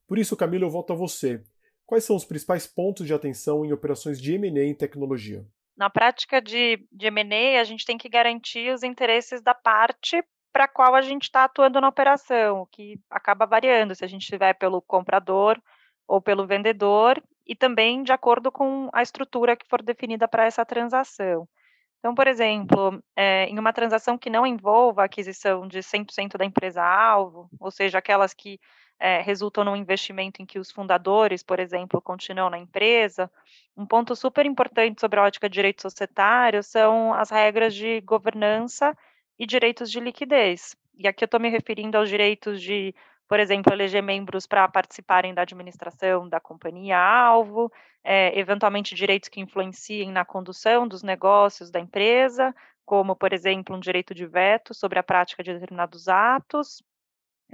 Por 0.07 0.19
isso, 0.19 0.37
Camilo, 0.37 0.65
eu 0.65 0.69
volto 0.69 0.93
a 0.93 0.95
você. 0.95 1.41
Quais 1.83 2.03
são 2.03 2.15
os 2.15 2.23
principais 2.23 2.67
pontos 2.67 3.07
de 3.07 3.13
atenção 3.15 3.65
em 3.65 3.73
operações 3.73 4.21
de 4.21 4.35
M&A 4.35 4.65
em 4.65 4.75
tecnologia? 4.75 5.43
Na 5.77 5.89
prática 5.91 6.41
de, 6.41 6.85
de 6.91 7.07
M&A, 7.07 7.61
a 7.61 7.63
gente 7.63 7.85
tem 7.85 7.97
que 7.97 8.09
garantir 8.09 8.73
os 8.73 8.81
interesses 8.81 9.41
da 9.41 9.53
parte 9.53 10.23
para 10.51 10.63
a 10.63 10.67
qual 10.67 10.95
a 10.95 11.01
gente 11.01 11.23
está 11.23 11.43
atuando 11.43 11.79
na 11.79 11.87
operação, 11.87 12.61
o 12.61 12.65
que 12.65 12.99
acaba 13.11 13.45
variando 13.45 13.93
se 13.93 14.03
a 14.03 14.07
gente 14.07 14.23
estiver 14.23 14.55
pelo 14.55 14.81
comprador 14.81 15.61
ou 16.07 16.19
pelo 16.19 16.47
vendedor, 16.47 17.21
e 17.45 17.55
também 17.55 18.01
de 18.01 18.11
acordo 18.11 18.51
com 18.51 18.89
a 18.91 19.03
estrutura 19.03 19.55
que 19.55 19.67
for 19.67 19.83
definida 19.83 20.27
para 20.27 20.45
essa 20.45 20.65
transação. 20.65 21.47
Então, 21.99 22.13
por 22.13 22.27
exemplo, 22.27 23.01
é, 23.15 23.45
em 23.45 23.57
uma 23.59 23.73
transação 23.73 24.17
que 24.17 24.29
não 24.29 24.45
envolva 24.45 25.01
a 25.01 25.05
aquisição 25.05 25.67
de 25.67 25.79
100% 25.79 26.37
da 26.37 26.45
empresa-alvo, 26.45 27.49
ou 27.59 27.71
seja, 27.71 27.97
aquelas 27.97 28.33
que 28.33 28.59
é, 28.99 29.21
resultam 29.21 29.63
num 29.63 29.75
investimento 29.75 30.41
em 30.41 30.45
que 30.45 30.59
os 30.59 30.71
fundadores, 30.71 31.43
por 31.43 31.59
exemplo, 31.59 32.01
continuam 32.01 32.49
na 32.49 32.57
empresa, 32.57 33.29
um 33.75 33.85
ponto 33.85 34.15
super 34.15 34.45
importante 34.45 34.99
sobre 34.99 35.19
a 35.19 35.23
ótica 35.23 35.49
de 35.49 35.53
direito 35.53 35.81
societário 35.81 36.63
são 36.63 37.13
as 37.13 37.29
regras 37.29 37.75
de 37.75 38.01
governança 38.01 38.95
e 39.37 39.45
direitos 39.45 39.91
de 39.91 39.99
liquidez. 39.99 40.75
E 40.97 41.07
aqui 41.07 41.23
eu 41.23 41.27
estou 41.27 41.39
me 41.39 41.49
referindo 41.49 41.97
aos 41.97 42.09
direitos 42.09 42.61
de 42.61 42.93
por 43.27 43.39
exemplo, 43.39 43.73
eleger 43.73 44.01
membros 44.01 44.47
para 44.47 44.67
participarem 44.67 45.33
da 45.33 45.41
administração 45.41 46.27
da 46.27 46.39
companhia-alvo, 46.39 47.71
é, 48.03 48.37
eventualmente 48.39 48.95
direitos 48.95 49.27
que 49.27 49.41
influenciem 49.41 50.11
na 50.11 50.23
condução 50.23 50.87
dos 50.87 51.03
negócios 51.03 51.69
da 51.69 51.79
empresa, 51.79 52.55
como, 52.85 53.15
por 53.15 53.33
exemplo, 53.33 53.75
um 53.75 53.79
direito 53.79 54.15
de 54.15 54.25
veto 54.25 54.73
sobre 54.73 54.97
a 54.97 55.03
prática 55.03 55.43
de 55.43 55.53
determinados 55.53 56.07
atos, 56.07 56.81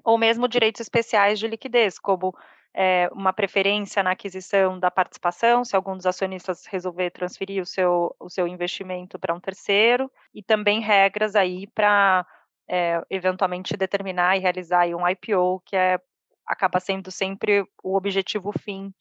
ou 0.03 0.17
mesmo 0.17 0.47
direitos 0.47 0.81
especiais 0.81 1.39
de 1.39 1.47
liquidez, 1.47 1.97
como 1.97 2.35
é, 2.73 3.09
uma 3.11 3.31
preferência 3.31 4.03
na 4.03 4.11
aquisição 4.11 4.79
da 4.79 4.91
participação, 4.91 5.63
se 5.63 5.75
algum 5.75 5.95
dos 5.95 6.05
acionistas 6.05 6.65
resolver 6.65 7.11
transferir 7.11 7.61
o 7.61 7.65
seu, 7.65 8.15
o 8.19 8.29
seu 8.29 8.47
investimento 8.47 9.17
para 9.19 9.33
um 9.33 9.39
terceiro, 9.39 10.11
e 10.33 10.43
também 10.43 10.81
regras 10.81 11.35
aí 11.35 11.67
para 11.67 12.25
é, 12.67 13.01
eventualmente 13.09 13.77
determinar 13.77 14.37
e 14.37 14.39
realizar 14.39 14.87
um 14.87 15.07
IPO, 15.07 15.61
que 15.65 15.75
é, 15.75 15.99
acaba 16.45 16.79
sendo 16.79 17.11
sempre 17.11 17.65
o 17.83 17.95
objetivo 17.95 18.51
fim 18.51 18.93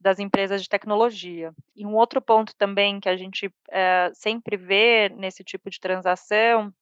das 0.00 0.18
empresas 0.18 0.62
de 0.62 0.68
tecnologia. 0.68 1.52
E 1.74 1.86
um 1.86 1.94
outro 1.94 2.20
ponto 2.20 2.54
também 2.56 3.00
que 3.00 3.08
a 3.08 3.16
gente 3.16 3.52
é, 3.70 4.10
sempre 4.14 4.56
vê 4.56 5.08
nesse 5.10 5.42
tipo 5.44 5.70
de 5.70 5.80
transação 5.80 6.72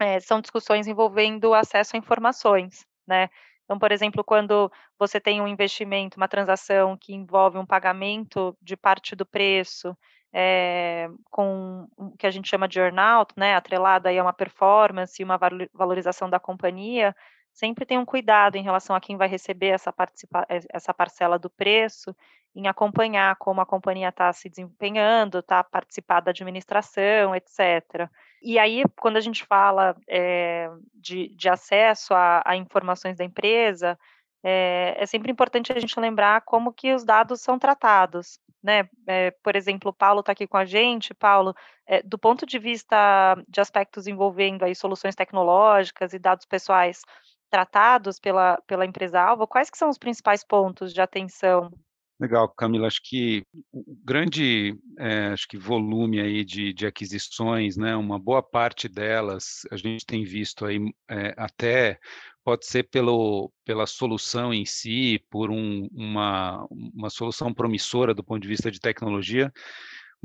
é, 0.00 0.20
são 0.20 0.40
discussões 0.40 0.86
envolvendo 0.86 1.54
acesso 1.54 1.96
a 1.96 1.98
informações, 1.98 2.86
né? 3.06 3.28
Então, 3.64 3.78
por 3.78 3.90
exemplo, 3.90 4.22
quando 4.22 4.70
você 4.96 5.20
tem 5.20 5.40
um 5.40 5.48
investimento, 5.48 6.16
uma 6.16 6.28
transação 6.28 6.96
que 6.96 7.12
envolve 7.12 7.58
um 7.58 7.66
pagamento 7.66 8.56
de 8.62 8.76
parte 8.76 9.16
do 9.16 9.26
preço 9.26 9.96
é, 10.38 11.08
com 11.30 11.88
o 11.96 12.14
que 12.14 12.26
a 12.26 12.30
gente 12.30 12.46
chama 12.46 12.68
de 12.68 12.78
earnout, 12.78 13.32
né, 13.38 13.54
atrelado 13.54 14.06
aí 14.06 14.18
a 14.18 14.22
uma 14.22 14.34
performance 14.34 15.14
e 15.18 15.24
uma 15.24 15.40
valorização 15.72 16.28
da 16.28 16.38
companhia, 16.38 17.16
sempre 17.54 17.86
tem 17.86 17.96
um 17.96 18.04
cuidado 18.04 18.56
em 18.56 18.62
relação 18.62 18.94
a 18.94 19.00
quem 19.00 19.16
vai 19.16 19.28
receber 19.28 19.68
essa, 19.68 19.94
eh, 20.50 20.60
essa 20.70 20.92
parcela 20.92 21.38
do 21.38 21.48
preço, 21.48 22.14
em 22.54 22.68
acompanhar 22.68 23.36
como 23.36 23.62
a 23.62 23.66
companhia 23.66 24.10
está 24.10 24.30
se 24.30 24.50
desempenhando, 24.50 25.38
está 25.38 25.64
participando 25.64 26.24
da 26.24 26.32
administração, 26.32 27.34
etc. 27.34 28.10
E 28.42 28.58
aí, 28.58 28.82
quando 29.00 29.16
a 29.16 29.20
gente 29.20 29.42
fala 29.42 29.96
é, 30.06 30.68
de, 30.94 31.28
de, 31.34 31.48
acesso 31.48 32.12
a, 32.12 32.42
a 32.44 32.56
informações 32.56 33.16
da 33.16 33.24
empresa, 33.24 33.98
é, 34.48 34.94
é, 34.96 35.06
sempre 35.06 35.32
importante 35.32 35.72
a 35.72 35.80
gente 35.80 35.98
lembrar 35.98 36.40
como 36.42 36.72
que 36.72 36.94
os 36.94 37.04
dados 37.04 37.40
são 37.40 37.58
tratados, 37.58 38.38
né? 38.62 38.88
É, 39.04 39.32
por 39.42 39.56
exemplo, 39.56 39.90
o 39.90 39.92
Paulo 39.92 40.20
está 40.20 40.30
aqui 40.30 40.46
com 40.46 40.56
a 40.56 40.64
gente. 40.64 41.12
Paulo, 41.12 41.52
é, 41.84 42.00
do 42.00 42.16
ponto 42.16 42.46
de 42.46 42.56
vista 42.56 43.34
de 43.48 43.60
aspectos 43.60 44.06
envolvendo 44.06 44.64
aí 44.64 44.72
soluções 44.72 45.16
tecnológicas 45.16 46.12
e 46.12 46.18
dados 46.20 46.46
pessoais 46.46 47.02
tratados 47.50 48.20
pela, 48.20 48.62
pela 48.68 48.86
empresa-alvo, 48.86 49.48
quais 49.48 49.68
que 49.68 49.78
são 49.78 49.88
os 49.88 49.98
principais 49.98 50.44
pontos 50.44 50.94
de 50.94 51.00
atenção 51.00 51.68
Legal, 52.18 52.48
Camila. 52.48 52.86
Acho 52.86 53.02
que 53.02 53.44
o 53.70 53.94
grande, 54.02 54.74
é, 54.98 55.26
acho 55.26 55.46
que 55.46 55.58
volume 55.58 56.18
aí 56.18 56.44
de, 56.44 56.72
de, 56.72 56.86
aquisições, 56.86 57.76
né? 57.76 57.94
Uma 57.94 58.18
boa 58.18 58.42
parte 58.42 58.88
delas 58.88 59.66
a 59.70 59.76
gente 59.76 60.06
tem 60.06 60.24
visto 60.24 60.64
aí 60.64 60.78
é, 61.10 61.34
até 61.36 61.98
pode 62.46 62.64
ser 62.64 62.84
pelo, 62.84 63.52
pela 63.64 63.88
solução 63.88 64.54
em 64.54 64.64
si, 64.64 65.20
por 65.28 65.50
um, 65.50 65.88
uma, 65.92 66.64
uma 66.70 67.10
solução 67.10 67.52
promissora 67.52 68.14
do 68.14 68.22
ponto 68.22 68.40
de 68.40 68.46
vista 68.46 68.70
de 68.70 68.78
tecnologia, 68.78 69.52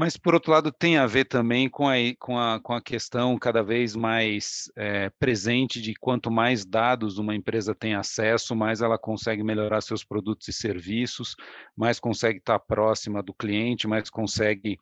mas, 0.02 0.18
por 0.18 0.34
outro 0.34 0.52
lado, 0.52 0.72
tem 0.72 0.98
a 0.98 1.06
ver 1.06 1.26
também 1.26 1.70
com 1.70 1.88
a, 1.88 1.94
com 2.18 2.36
a, 2.36 2.60
com 2.60 2.74
a 2.74 2.82
questão 2.82 3.38
cada 3.38 3.62
vez 3.62 3.96
mais 3.96 4.68
é, 4.76 5.12
presente 5.12 5.80
de 5.80 5.94
quanto 5.94 6.32
mais 6.32 6.66
dados 6.66 7.20
uma 7.20 7.36
empresa 7.36 7.76
tem 7.76 7.94
acesso, 7.94 8.56
mais 8.56 8.82
ela 8.82 8.98
consegue 8.98 9.44
melhorar 9.44 9.80
seus 9.80 10.04
produtos 10.04 10.48
e 10.48 10.54
serviços, 10.54 11.36
mais 11.78 12.00
consegue 12.00 12.40
estar 12.40 12.58
próxima 12.58 13.22
do 13.22 13.32
cliente, 13.32 13.88
mais 13.88 14.10
consegue 14.10 14.80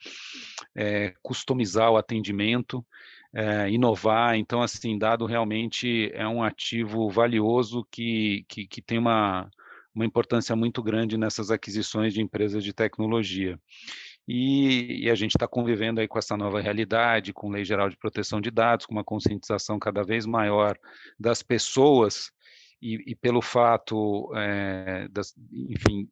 é, 0.73 1.13
customizar 1.21 1.91
o 1.91 1.97
atendimento 1.97 2.81
é, 3.33 3.69
inovar. 3.69 4.37
Então, 4.37 4.61
assim, 4.61 4.97
dado 4.97 5.25
realmente 5.25 6.09
é 6.13 6.25
um 6.29 6.41
ativo 6.41 7.09
valioso 7.09 7.85
que, 7.91 8.45
que, 8.47 8.65
que 8.65 8.81
tem 8.81 8.97
uma, 8.97 9.51
uma 9.93 10.05
importância 10.05 10.55
muito 10.55 10.81
grande 10.81 11.17
nessas 11.17 11.51
aquisições 11.51 12.13
de 12.13 12.21
empresas 12.21 12.63
de 12.63 12.71
tecnologia. 12.71 13.59
E, 14.31 15.05
e, 15.05 15.09
a 15.09 15.15
gente 15.15 15.31
está 15.31 15.47
convivendo 15.47 15.99
aí 15.99 16.07
com 16.07 16.19
essa 16.19 16.37
nova 16.37 16.61
realidade, 16.61 17.33
com 17.33 17.49
lei 17.49 17.65
geral 17.65 17.89
de 17.89 17.97
proteção 17.97 18.39
de 18.39 18.51
dados, 18.51 18.85
com 18.85 18.93
uma 18.93 19.03
conscientização 19.03 19.79
cada 19.79 20.03
vez 20.03 20.23
maior 20.27 20.77
das 21.19 21.41
pessoas 21.41 22.31
e, 22.79 23.11
e 23.11 23.15
pelo 23.15 23.41
fato, 23.41 24.31
é, 24.35 25.07
das, 25.09 25.33
enfim, 25.51 26.07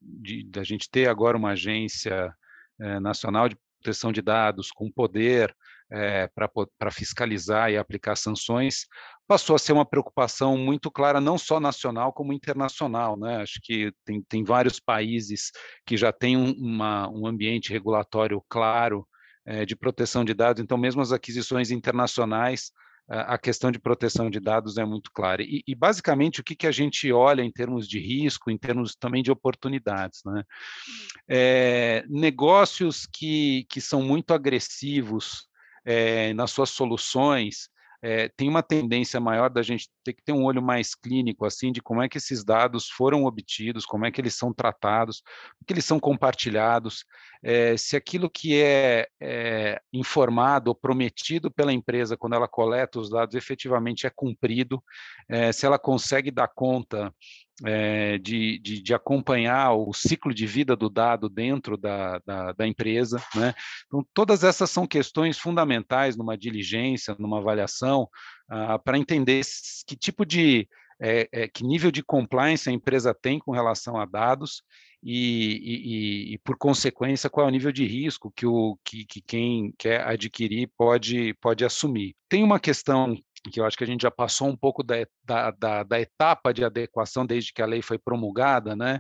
da 0.47 0.63
gente 0.63 0.89
ter 0.89 1.07
agora 1.07 1.38
uma 1.38 1.51
agência 1.51 2.33
é, 2.81 3.00
nacional 3.00 3.47
de 3.47 3.55
proteção 3.83 4.12
de 4.12 4.24
dados 4.24 4.71
com 4.71 4.91
poder 4.91 5.55
é, 5.91 6.27
para 6.79 6.89
fiscalizar 6.89 7.71
e 7.71 7.77
aplicar 7.77 8.15
sanções, 8.15 8.88
passou 9.27 9.55
a 9.55 9.60
ser 9.60 9.74
uma 9.74 9.86
preocupação 9.86 10.57
muito 10.57 10.89
clara, 10.89 11.19
não 11.19 11.38
só 11.38 11.60
nacional, 11.60 12.13
como 12.13 12.34
internacional. 12.34 13.17
Né? 13.17 13.41
Acho 13.41 13.60
que 13.62 13.91
tem, 14.05 14.22
tem 14.22 14.43
vários 14.43 14.79
países 14.79 15.51
que 15.86 15.98
já 15.98 16.12
têm 16.12 16.38
um, 16.38 16.51
uma, 16.53 17.10
um 17.10 17.27
ambiente 17.27 17.72
regulatório 17.72 18.41
claro 18.48 19.07
é, 19.46 19.65
de 19.65 19.75
proteção 19.75 20.25
de 20.25 20.34
dados, 20.34 20.62
então, 20.62 20.77
mesmo 20.77 21.01
as 21.01 21.12
aquisições 21.12 21.72
internacionais, 21.72 22.72
a 23.10 23.38
questão 23.38 23.72
de 23.72 23.79
proteção 23.79 24.29
de 24.29 24.39
dados 24.39 24.77
é 24.77 24.84
muito 24.84 25.12
clara. 25.13 25.41
E, 25.41 25.63
e, 25.65 25.74
basicamente, 25.74 26.41
o 26.41 26.43
que, 26.43 26.55
que 26.55 26.67
a 26.67 26.72
gente 26.72 27.10
olha 27.12 27.41
em 27.41 27.51
termos 27.51 27.88
de 27.88 28.00
risco, 28.00 28.51
em 28.51 28.57
termos 28.57 28.96
também 28.96 29.24
de 29.24 29.31
oportunidades? 29.31 30.22
Né? 30.25 30.43
É, 31.27 32.05
negócios 32.10 33.05
que, 33.05 33.65
que 33.69 33.79
são 33.79 34.01
muito 34.01 34.34
agressivos 34.34 35.48
é, 35.86 36.34
nas 36.34 36.51
suas 36.51 36.69
soluções, 36.69 37.69
é, 38.01 38.30
tem 38.30 38.50
uma 38.50 38.63
tendência 38.63 39.20
maior 39.20 39.50
da 39.50 39.62
gente 39.62 39.89
ter 40.08 40.14
que 40.14 40.24
ter 40.24 40.32
um 40.32 40.46
olho 40.46 40.62
mais 40.62 40.96
clínico, 40.96 41.46
assim, 41.46 41.70
de 41.70 41.82
como 41.82 42.02
é 42.02 42.08
que 42.08 42.18
esses 42.18 42.44
dados 42.44 42.90
foram 42.90 43.26
obtidos, 43.26 43.86
como 43.86 44.06
é 44.06 44.12
que 44.12 44.22
eles 44.22 44.36
são 44.36 44.54
tratados, 44.54 45.22
que 45.66 45.74
eles 45.74 45.84
são 45.84 46.00
compartilhados, 46.00 47.04
é, 47.44 47.76
se 47.76 47.98
aquilo 47.98 48.30
que 48.30 48.62
é, 48.62 49.08
é, 49.22 49.82
informado 49.92 50.70
ou 50.70 50.76
prometido 50.76 51.52
pela 51.52 51.74
empresa 51.74 52.16
quando 52.16 52.34
ela 52.34 52.48
coleta 52.48 53.00
os 53.00 53.10
dados 53.10 53.36
efetivamente 53.36 54.08
é 54.08 54.10
cumprido, 54.10 54.82
se 55.54 55.66
ela 55.66 55.78
consegue 55.78 56.32
dar 56.32 56.48
conta 56.48 57.14
é, 57.66 58.18
de, 58.20 58.60
de, 58.60 58.82
de, 58.82 58.94
acompanhar 58.94 59.74
o 59.74 59.92
ciclo 59.94 60.34
de 60.34 60.46
vida 60.46 60.76
do 60.76 60.90
dado 60.90 61.28
dentro 61.28 61.76
da, 61.76 62.20
da, 62.26 62.52
da 62.52 62.68
empresa. 62.68 63.22
Né? 63.34 63.54
Então, 63.88 64.06
todas 64.14 64.44
essas 64.44 64.70
são 64.70 64.86
questões 64.86 65.40
fundamentais 65.40 66.16
numa 66.16 66.38
diligência, 66.38 67.16
numa 67.18 67.40
avaliação, 67.40 68.08
ah, 68.50 68.80
para 68.80 68.98
entender 68.98 69.42
que 69.86 69.96
tipo 69.96 70.25
de, 70.25 70.68
é, 71.00 71.27
é, 71.32 71.48
que 71.48 71.63
nível 71.63 71.92
de 71.92 72.04
compliance 72.04 72.70
a 72.70 72.74
empresa 72.74 73.13
tem 73.13 73.39
com 73.39 73.51
relação 73.51 73.98
a 73.98 74.06
dados 74.06 74.63
e, 75.04 76.32
e, 76.32 76.34
e, 76.34 76.38
por 76.39 76.58
consequência, 76.58 77.30
qual 77.30 77.46
é 77.46 77.50
o 77.50 77.51
nível 77.51 77.72
de 77.72 77.86
risco 77.86 78.32
que, 78.36 78.46
o, 78.46 78.77
que, 78.84 79.06
que 79.06 79.22
quem 79.22 79.74
quer 79.77 80.01
adquirir 80.08 80.72
pode, 80.75 81.34
pode 81.36 81.63
assumir. 81.63 82.16
Tem 82.27 82.44
uma 82.44 82.60
questão 82.60 83.16
que 83.51 83.60
eu 83.60 83.66
acho 83.66 83.77
que 83.77 83.84
a 83.84 83.88
gente 83.88 84.01
já 84.01 84.12
passou 84.12 84.48
um 84.48 84.58
pouco 84.58 84.84
da, 84.84 84.96
da, 85.24 85.51
da, 85.51 85.84
da, 85.84 86.01
etapa 86.01 86.54
de 86.54 86.66
adequação 86.66 87.25
desde 87.25 87.54
que 87.54 87.62
a 87.62 87.66
lei 87.66 87.82
foi 87.82 87.98
promulgada, 87.98 88.75
né? 88.75 89.00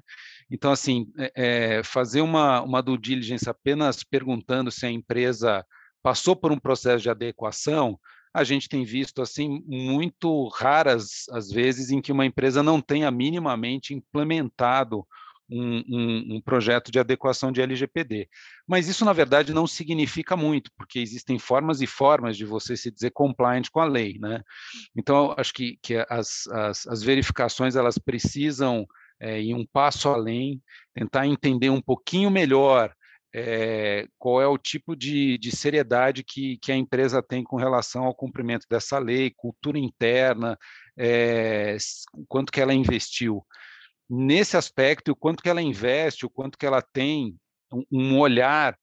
Então, 0.49 0.71
assim, 0.71 1.07
é, 1.35 1.81
fazer 1.83 2.21
uma, 2.21 2.61
uma 2.61 2.81
due 2.81 2.97
diligence 2.97 3.49
apenas 3.49 4.03
perguntando 4.03 4.71
se 4.71 4.85
a 4.85 4.91
empresa 4.91 5.65
passou 6.01 6.35
por 6.35 6.51
um 6.51 6.59
processo 6.59 7.03
de 7.03 7.09
adequação, 7.09 7.99
a 8.37 8.43
gente 8.43 8.69
tem 8.69 8.85
visto, 8.85 9.19
assim, 9.19 9.63
muito 9.65 10.47
raras 10.49 11.25
as 11.31 11.49
vezes 11.49 11.89
em 11.89 11.99
que 11.99 12.11
uma 12.11 12.23
empresa 12.23 12.61
não 12.61 12.79
tenha 12.79 13.09
minimamente 13.09 13.95
implementado 13.95 15.03
um, 15.49 15.77
um, 15.89 16.35
um, 16.35 16.41
projeto 16.41 16.91
de 16.91 16.99
adequação 16.99 17.51
de 17.51 17.61
LGPD. 17.61 18.29
Mas 18.67 18.87
isso, 18.87 19.03
na 19.03 19.11
verdade, 19.11 19.55
não 19.55 19.65
significa 19.65 20.37
muito, 20.37 20.69
porque 20.77 20.99
existem 20.99 21.39
formas 21.39 21.81
e 21.81 21.87
formas 21.87 22.37
de 22.37 22.45
você 22.45 22.77
se 22.77 22.91
dizer 22.91 23.09
compliant 23.09 23.69
com 23.71 23.79
a 23.79 23.85
lei. 23.85 24.19
Né? 24.19 24.43
Então, 24.95 25.33
acho 25.35 25.51
que, 25.51 25.79
que 25.81 26.05
as, 26.07 26.45
as, 26.51 26.85
as 26.85 27.01
verificações 27.01 27.75
elas 27.75 27.97
precisam 27.97 28.85
é, 29.19 29.41
ir 29.41 29.55
um 29.55 29.65
passo 29.65 30.09
além, 30.09 30.61
tentar 30.93 31.25
entender 31.25 31.71
um 31.71 31.81
pouquinho 31.81 32.29
melhor 32.29 32.93
é, 33.39 34.07
qual 34.17 34.41
é 34.41 34.47
o 34.47 34.57
tipo 34.57 34.95
de, 34.95 35.37
de 35.37 35.55
seriedade 35.55 36.23
que, 36.23 36.57
que, 36.57 36.71
a 36.71 36.75
empresa 36.75 37.21
tem 37.21 37.43
com 37.43 37.55
relação 37.55 38.05
ao 38.05 38.15
cumprimento 38.15 38.65
dessa 38.67 38.97
lei, 38.97 39.31
cultura 39.35 39.77
interna, 39.77 40.57
é, 40.97 41.77
quanto 42.27 42.51
que 42.51 42.59
ela 42.59 42.73
investiu 42.73 43.45
nesse 44.09 44.57
aspecto, 44.57 45.11
o 45.11 45.15
quanto 45.15 45.43
que 45.43 45.49
ela 45.49 45.61
investe, 45.61 46.25
o 46.25 46.29
quanto 46.31 46.57
que 46.57 46.65
ela 46.65 46.81
tem 46.81 47.37
um 47.91 48.17
olhar 48.17 48.75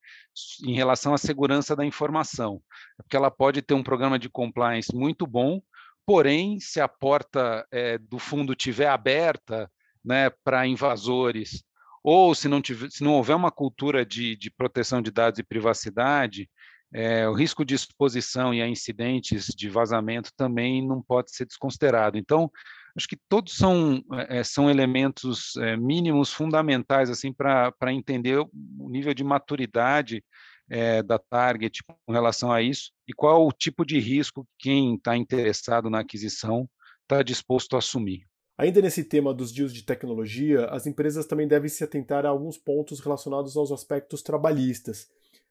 em 0.65 0.75
relação 0.75 1.13
à 1.13 1.19
segurança 1.19 1.75
da 1.75 1.85
informação. 1.85 2.63
Porque 2.97 3.17
ela 3.17 3.33
pode 3.33 3.61
ter 3.61 3.75
um 3.75 3.83
programa 3.83 4.21
de 4.21 4.29
compliance 4.29 4.95
muito 4.95 5.27
bom, 5.27 5.61
porém, 6.07 6.61
se 6.61 6.81
a 6.81 6.87
porta 6.87 7.67
é, 7.73 7.99
do 7.99 8.21
fundo 8.21 8.55
tiver 8.55 8.89
aberta 8.89 9.69
né, 10.05 10.31
para 10.45 10.65
invasores, 10.65 11.65
ou 12.05 12.35
se 12.35 12.49
não, 12.49 12.61
tiver, 12.61 12.91
se 12.91 13.03
não 13.03 13.15
houver 13.15 13.35
uma 13.35 13.51
cultura 13.51 14.05
de, 14.05 14.37
de 14.37 14.51
proteção 14.51 15.01
de 15.01 15.11
dados 15.11 15.39
e 15.39 15.43
privacidade, 15.43 16.51
é, 16.93 17.27
o 17.27 17.33
risco 17.33 17.65
de 17.65 17.75
exposição 17.75 18.53
e 18.53 18.61
a 18.61 18.69
incidentes 18.69 19.47
de 19.47 19.71
vazamento 19.71 20.31
também 20.37 20.87
não 20.87 21.03
pode 21.03 21.35
ser 21.35 21.47
desconsiderado. 21.47 22.19
Então, 22.19 22.51
acho 22.95 23.09
que 23.09 23.17
todos 23.27 23.55
são, 23.55 24.03
é, 24.29 24.45
são 24.45 24.71
elementos 24.71 25.57
é, 25.57 25.77
mínimos 25.79 26.31
fundamentais 26.31 27.09
assim 27.09 27.33
para 27.33 27.73
entender 27.93 28.39
o 28.39 28.89
nível 28.91 29.15
de 29.15 29.25
maturidade 29.25 30.23
é, 30.69 31.03
da 31.03 31.19
target 31.19 31.83
com 31.85 32.13
relação 32.13 32.53
a 32.53 32.61
isso 32.61 32.93
e 33.09 33.15
qual 33.15 33.47
o 33.47 33.53
tipo 33.53 33.85
de 33.85 33.99
risco 33.99 34.47
que 34.59 34.69
quem 34.69 34.95
está 34.95 35.17
interessado 35.17 35.89
na 35.89 36.01
aquisição 36.01 36.69
está 37.03 37.23
disposto 37.23 37.77
a 37.77 37.79
assumir. 37.79 38.27
Ainda 38.57 38.81
nesse 38.81 39.03
tema 39.03 39.35
dos 39.35 39.51
deals 39.53 39.75
de 39.75 39.83
tecnologia, 39.83 40.67
as 40.67 40.87
empresas 40.87 41.27
também 41.27 41.49
devem 41.49 41.69
se 41.69 41.83
atentar 41.83 42.25
a 42.25 42.29
alguns 42.29 42.57
pontos 42.57 43.01
relacionados 43.01 43.57
aos 43.57 43.73
aspectos 43.73 44.23
trabalhistas. 44.23 45.11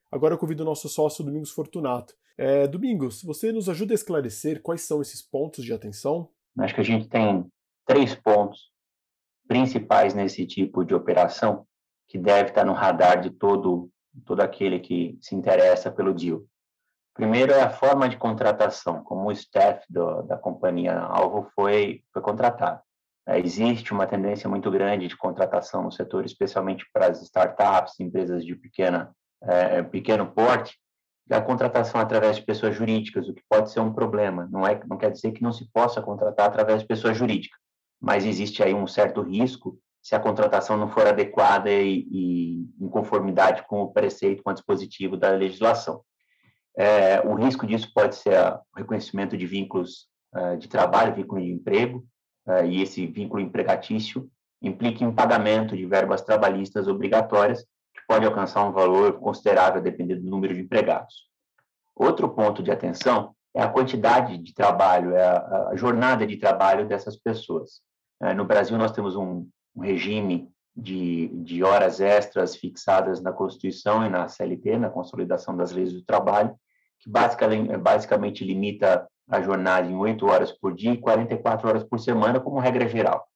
Agora 0.10 0.36
eu 0.36 0.38
convido 0.38 0.64
o 0.64 0.66
nosso 0.66 0.88
sócio 0.88 1.24
Domingos 1.24 1.52
Fortunato. 1.52 2.16
É, 2.38 2.66
Domingos, 2.66 3.22
você 3.22 3.52
nos 3.52 3.68
ajuda 3.68 3.94
a 3.94 3.96
esclarecer 3.96 4.62
quais 4.62 4.82
são 4.82 5.02
esses 5.02 5.22
pontos 5.22 5.66
de 5.66 5.74
atenção? 5.74 6.30
Acho 6.58 6.76
que 6.76 6.82
a 6.82 6.86
gente 6.86 7.10
tem 7.10 7.46
três 7.86 8.16
pontos 8.16 8.72
principais 9.48 10.14
nesse 10.14 10.46
tipo 10.46 10.86
de 10.86 10.96
operação 10.96 11.68
que 12.08 12.18
deve 12.18 12.50
estar 12.50 12.64
no 12.64 12.74
radar 12.74 13.20
de 13.20 13.32
todo 13.32 13.90
todo 14.26 14.42
aquele 14.42 14.80
que 14.80 15.18
se 15.20 15.36
interessa 15.36 15.92
pelo 15.92 16.14
deal. 16.14 16.44
Primeiro 17.16 17.52
é 17.52 17.64
a 17.64 17.70
forma 17.72 18.08
de 18.08 18.16
contratação, 18.16 19.04
como 19.04 19.28
o 19.28 19.32
staff 19.32 19.84
do, 19.90 20.22
da 20.22 20.38
companhia 20.38 21.00
alvo 21.00 21.50
foi 21.56 22.04
foi 22.14 22.22
contratado. 22.22 22.82
É, 23.28 23.40
existe 23.40 23.94
uma 23.94 24.06
tendência 24.06 24.50
muito 24.50 24.70
grande 24.70 25.08
de 25.08 25.18
contratação 25.18 25.84
no 25.84 25.92
setor, 25.92 26.26
especialmente 26.26 26.86
para 26.92 27.08
as 27.08 27.22
startups, 27.22 28.00
empresas 28.00 28.46
de 28.46 28.56
pequena 28.56 29.16
é, 29.42 29.82
pequeno 29.84 30.26
porte, 30.32 30.78
a 31.30 31.42
contratação 31.42 32.00
através 32.00 32.38
de 32.38 32.44
pessoas 32.44 32.76
jurídicas, 32.76 33.28
o 33.28 33.34
que 33.34 33.44
pode 33.50 33.72
ser 33.72 33.80
um 33.80 33.94
problema. 33.94 34.48
Não 34.52 34.68
é, 34.68 34.80
não 34.88 34.98
quer 34.98 35.12
dizer 35.12 35.32
que 35.32 35.44
não 35.44 35.52
se 35.52 35.70
possa 35.72 36.02
contratar 36.02 36.48
através 36.48 36.82
de 36.82 36.88
pessoa 36.88 37.14
jurídica, 37.14 37.58
mas 38.00 38.26
existe 38.26 38.62
aí 38.62 38.74
um 38.74 38.88
certo 38.88 39.22
risco 39.22 39.78
se 40.02 40.16
a 40.16 40.20
contratação 40.20 40.76
não 40.76 40.90
for 40.90 41.08
adequada 41.08 41.72
e, 41.72 42.06
e 42.12 42.68
em 42.80 42.90
conformidade 42.90 43.66
com 43.68 43.82
o 43.82 43.92
preceito, 43.92 44.44
com 44.44 44.52
o 44.52 44.54
dispositivo 44.54 45.16
da 45.16 45.30
legislação. 45.30 46.02
É, 46.78 47.22
o 47.22 47.36
risco 47.36 47.66
disso 47.66 47.90
pode 47.94 48.16
ser 48.16 48.38
o 48.38 48.60
reconhecimento 48.76 49.38
de 49.38 49.46
vínculos 49.46 50.08
uh, 50.36 50.58
de 50.58 50.68
trabalho, 50.68 51.16
vínculo 51.16 51.40
de 51.40 51.52
emprego, 51.52 52.06
uh, 52.48 52.66
e 52.66 52.82
esse 52.82 53.06
vínculo 53.08 53.42
empregatício 53.42 54.30
implica 54.62 55.04
em 55.04 55.12
pagamento 55.12 55.76
de 55.76 55.86
verbas 55.86 56.22
trabalhistas 56.22 56.88
obrigatórias 56.88 57.66
pode 58.08 58.26
alcançar 58.26 58.64
um 58.64 58.72
valor 58.72 59.20
considerável 59.20 59.82
dependendo 59.82 60.22
do 60.22 60.30
número 60.30 60.54
de 60.54 60.62
empregados. 60.62 61.28
Outro 61.96 62.30
ponto 62.30 62.64
de 62.64 62.72
atenção 62.72 63.36
é 63.56 63.62
a 63.62 63.70
quantidade 63.70 64.38
de 64.38 64.54
trabalho, 64.54 65.16
é 65.16 65.24
a, 65.24 65.70
a 65.70 65.76
jornada 65.76 66.26
de 66.26 66.38
trabalho 66.38 66.88
dessas 66.88 67.16
pessoas. 67.16 67.82
É, 68.22 68.34
no 68.34 68.46
Brasil, 68.46 68.78
nós 68.78 68.92
temos 68.92 69.16
um, 69.16 69.48
um 69.76 69.82
regime 69.82 70.50
de, 70.76 71.28
de, 71.44 71.64
horas 71.64 72.00
extras 72.00 72.56
fixadas 72.56 73.22
na 73.22 73.32
Constituição 73.32 74.06
e 74.06 74.10
na 74.10 74.28
CLT, 74.28 74.78
na 74.78 74.90
Consolidação 74.90 75.56
das 75.56 75.72
Leis 75.72 75.94
do 75.94 76.02
Trabalho, 76.02 76.56
que 77.00 77.10
basicamente, 77.10 77.78
basicamente 77.78 78.44
limita 78.44 79.08
a 79.30 79.42
jornada 79.42 79.88
em 79.88 79.96
8 79.96 80.26
horas 80.26 80.52
por 80.52 80.74
dia 80.74 80.92
e 80.92 80.98
44 80.98 81.68
horas 81.68 81.84
por 81.84 82.00
semana, 82.00 82.40
como 82.40 82.60
regra 82.60 82.88
geral. 82.88 83.28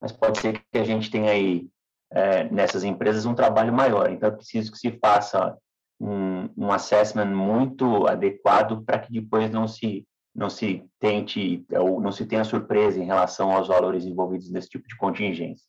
Mas 0.00 0.12
pode 0.12 0.38
ser 0.38 0.62
que 0.70 0.78
a 0.78 0.84
gente 0.84 1.10
tenha 1.10 1.30
aí 1.30 1.68
é, 2.10 2.44
nessas 2.44 2.84
empresas 2.84 3.26
um 3.26 3.34
trabalho 3.34 3.72
maior. 3.72 4.10
Então, 4.10 4.28
é 4.28 4.32
preciso 4.32 4.72
que 4.72 4.78
se 4.78 4.98
faça 4.98 5.56
um, 6.00 6.48
um 6.56 6.72
assessment 6.72 7.26
muito 7.26 8.06
adequado 8.06 8.84
para 8.84 8.98
que 8.98 9.12
depois 9.12 9.50
não 9.50 9.66
se 9.66 10.06
não 10.34 10.48
se 10.48 10.84
tente 11.00 11.66
ou 11.72 12.00
não 12.00 12.12
se 12.12 12.24
tenha 12.24 12.44
surpresa 12.44 13.00
em 13.00 13.06
relação 13.06 13.50
aos 13.50 13.66
valores 13.66 14.04
envolvidos 14.04 14.50
nesse 14.50 14.68
tipo 14.68 14.86
de 14.86 14.96
contingência. 14.96 15.66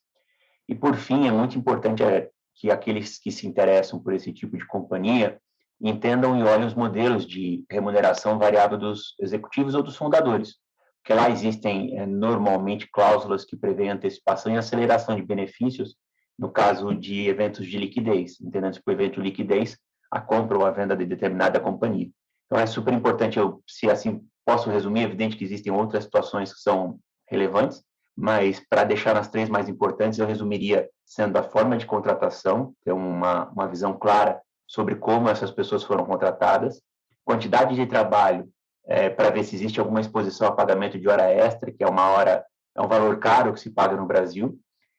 E 0.68 0.76
por 0.76 0.94
fim, 0.94 1.26
é 1.26 1.32
muito 1.32 1.58
importante 1.58 2.04
é, 2.04 2.30
que 2.54 2.70
aqueles 2.70 3.18
que 3.18 3.32
se 3.32 3.48
interessam 3.48 3.98
por 3.98 4.12
esse 4.12 4.32
tipo 4.32 4.56
de 4.56 4.64
companhia 4.64 5.40
entendam 5.80 6.38
e 6.38 6.42
olhem 6.42 6.66
os 6.66 6.74
modelos 6.74 7.26
de 7.26 7.64
remuneração 7.70 8.38
variável 8.38 8.76
dos 8.76 9.14
executivos 9.18 9.74
ou 9.74 9.82
dos 9.82 9.96
fundadores, 9.96 10.56
porque 11.02 11.14
lá 11.14 11.30
existem 11.30 11.98
é, 11.98 12.06
normalmente 12.06 12.88
cláusulas 12.90 13.44
que 13.44 13.56
prevêem 13.56 13.90
antecipação 13.90 14.52
e 14.52 14.58
aceleração 14.58 15.16
de 15.16 15.22
benefícios 15.22 15.96
no 16.38 16.50
caso 16.50 16.94
de 16.94 17.28
eventos 17.28 17.66
de 17.66 17.78
liquidez, 17.78 18.40
entendendo 18.40 18.80
por 18.82 18.92
evento 18.92 19.16
de 19.16 19.22
liquidez, 19.22 19.76
a 20.10 20.20
compra 20.20 20.58
ou 20.58 20.64
a 20.64 20.70
venda 20.70 20.96
de 20.96 21.04
determinada 21.04 21.60
companhia. 21.60 22.08
Então, 22.46 22.58
é 22.58 22.66
super 22.66 22.92
importante, 22.94 23.38
eu, 23.38 23.62
se 23.66 23.88
assim 23.90 24.22
posso 24.44 24.70
resumir, 24.70 25.00
é 25.00 25.04
evidente 25.04 25.36
que 25.36 25.44
existem 25.44 25.72
outras 25.72 26.04
situações 26.04 26.52
que 26.52 26.60
são 26.60 26.98
relevantes, 27.28 27.82
mas 28.16 28.60
para 28.68 28.84
deixar 28.84 29.14
nas 29.14 29.28
três 29.28 29.48
mais 29.48 29.68
importantes, 29.68 30.18
eu 30.18 30.26
resumiria 30.26 30.88
sendo 31.04 31.36
a 31.36 31.42
forma 31.42 31.76
de 31.76 31.86
contratação, 31.86 32.74
ter 32.84 32.92
uma, 32.92 33.48
uma 33.50 33.68
visão 33.68 33.96
clara 33.98 34.40
sobre 34.70 34.94
como 34.94 35.28
essas 35.28 35.50
pessoas 35.50 35.82
foram 35.82 36.04
contratadas, 36.04 36.80
quantidade 37.24 37.74
de 37.74 37.86
trabalho 37.86 38.48
é, 38.86 39.10
para 39.10 39.28
ver 39.28 39.42
se 39.42 39.56
existe 39.56 39.80
alguma 39.80 40.00
exposição 40.00 40.46
a 40.46 40.52
pagamento 40.52 40.96
de 40.96 41.08
hora 41.08 41.28
extra, 41.28 41.72
que 41.72 41.82
é 41.82 41.88
uma 41.88 42.08
hora, 42.10 42.46
é 42.76 42.80
um 42.80 42.86
valor 42.86 43.18
caro 43.18 43.52
que 43.52 43.58
se 43.58 43.68
paga 43.68 43.96
no 43.96 44.06
Brasil, 44.06 44.56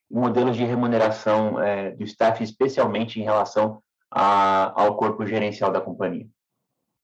modelos 0.10 0.58
de 0.58 0.66
remuneração 0.66 1.58
é, 1.64 1.92
do 1.92 2.04
staff, 2.04 2.44
especialmente 2.44 3.18
em 3.18 3.24
relação 3.24 3.82
a, 4.12 4.74
ao 4.76 4.98
corpo 4.98 5.26
gerencial 5.26 5.72
da 5.72 5.80
companhia. 5.80 6.28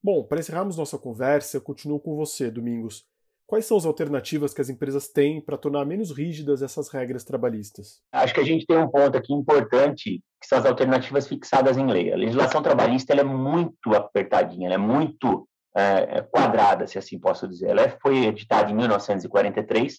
Bom, 0.03 0.25
para 0.25 0.39
encerrarmos 0.41 0.75
nossa 0.75 0.97
conversa, 0.97 1.55
eu 1.55 1.61
continuo 1.61 2.01
com 2.01 2.17
você, 2.17 2.51
Domingos. 2.51 3.05
Quais 3.47 3.65
são 3.65 3.77
as 3.77 3.85
alternativas 3.85 4.53
que 4.53 4.59
as 4.59 4.69
empresas 4.69 5.07
têm 5.07 5.39
para 5.39 5.57
tornar 5.57 5.85
menos 5.85 6.11
rígidas 6.11 6.61
essas 6.61 6.89
regras 6.89 7.23
trabalhistas? 7.23 8.01
Acho 8.11 8.33
que 8.33 8.41
a 8.41 8.45
gente 8.45 8.65
tem 8.65 8.77
um 8.77 8.89
ponto 8.89 9.17
aqui 9.17 9.33
importante, 9.33 10.21
que 10.41 10.47
são 10.47 10.59
as 10.59 10.65
alternativas 10.65 11.27
fixadas 11.29 11.77
em 11.77 11.87
lei. 11.87 12.11
A 12.11 12.17
legislação 12.17 12.61
trabalhista 12.61 13.13
é 13.13 13.23
muito 13.23 13.95
apertadinha, 13.95 14.69
é 14.69 14.77
muito 14.77 15.47
é, 15.73 16.21
quadrada, 16.23 16.85
se 16.87 16.97
assim 16.97 17.17
posso 17.17 17.47
dizer. 17.47 17.69
Ela 17.69 17.97
foi 18.01 18.25
editada 18.25 18.69
em 18.69 18.75
1943, 18.75 19.97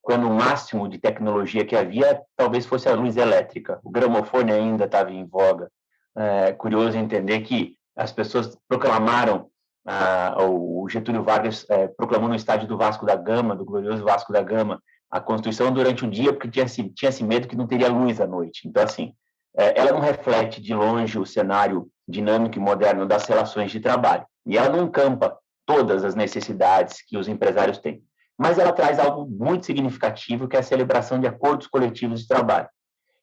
quando 0.00 0.26
o 0.26 0.32
máximo 0.32 0.88
de 0.88 0.96
tecnologia 0.98 1.66
que 1.66 1.76
havia 1.76 2.22
talvez 2.34 2.64
fosse 2.64 2.88
a 2.88 2.94
luz 2.94 3.18
elétrica. 3.18 3.78
O 3.84 3.90
gramofone 3.90 4.50
ainda 4.50 4.86
estava 4.86 5.10
em 5.12 5.26
voga. 5.26 5.70
É 6.16 6.52
curioso 6.52 6.96
entender 6.96 7.40
que 7.40 7.76
as 7.94 8.12
pessoas 8.12 8.56
proclamaram, 8.66 9.50
ah, 9.90 10.36
o 10.44 10.86
Getúlio 10.86 11.24
Vargas 11.24 11.64
é, 11.70 11.88
proclamou 11.88 12.28
no 12.28 12.34
estádio 12.34 12.68
do 12.68 12.76
Vasco 12.76 13.06
da 13.06 13.16
Gama, 13.16 13.56
do 13.56 13.64
glorioso 13.64 14.04
Vasco 14.04 14.30
da 14.30 14.42
Gama, 14.42 14.82
a 15.10 15.18
Constituição 15.18 15.72
durante 15.72 16.04
o 16.04 16.10
dia, 16.10 16.30
porque 16.30 16.50
tinha-se 16.50 16.90
tinha 16.90 17.10
medo 17.22 17.48
que 17.48 17.56
não 17.56 17.66
teria 17.66 17.88
luz 17.88 18.20
à 18.20 18.26
noite. 18.26 18.68
Então, 18.68 18.82
assim, 18.82 19.14
é, 19.56 19.80
ela 19.80 19.92
não 19.92 20.00
reflete 20.00 20.60
de 20.60 20.74
longe 20.74 21.18
o 21.18 21.24
cenário 21.24 21.88
dinâmico 22.06 22.58
e 22.58 22.60
moderno 22.60 23.06
das 23.06 23.24
relações 23.24 23.70
de 23.70 23.80
trabalho. 23.80 24.26
E 24.44 24.58
ela 24.58 24.68
não 24.68 24.90
campa 24.90 25.38
todas 25.64 26.04
as 26.04 26.14
necessidades 26.14 27.00
que 27.00 27.16
os 27.16 27.26
empresários 27.26 27.78
têm. 27.78 28.02
Mas 28.36 28.58
ela 28.58 28.72
traz 28.72 28.98
algo 28.98 29.26
muito 29.26 29.64
significativo, 29.64 30.46
que 30.46 30.56
é 30.56 30.60
a 30.60 30.62
celebração 30.62 31.18
de 31.18 31.26
acordos 31.26 31.66
coletivos 31.66 32.20
de 32.20 32.28
trabalho, 32.28 32.68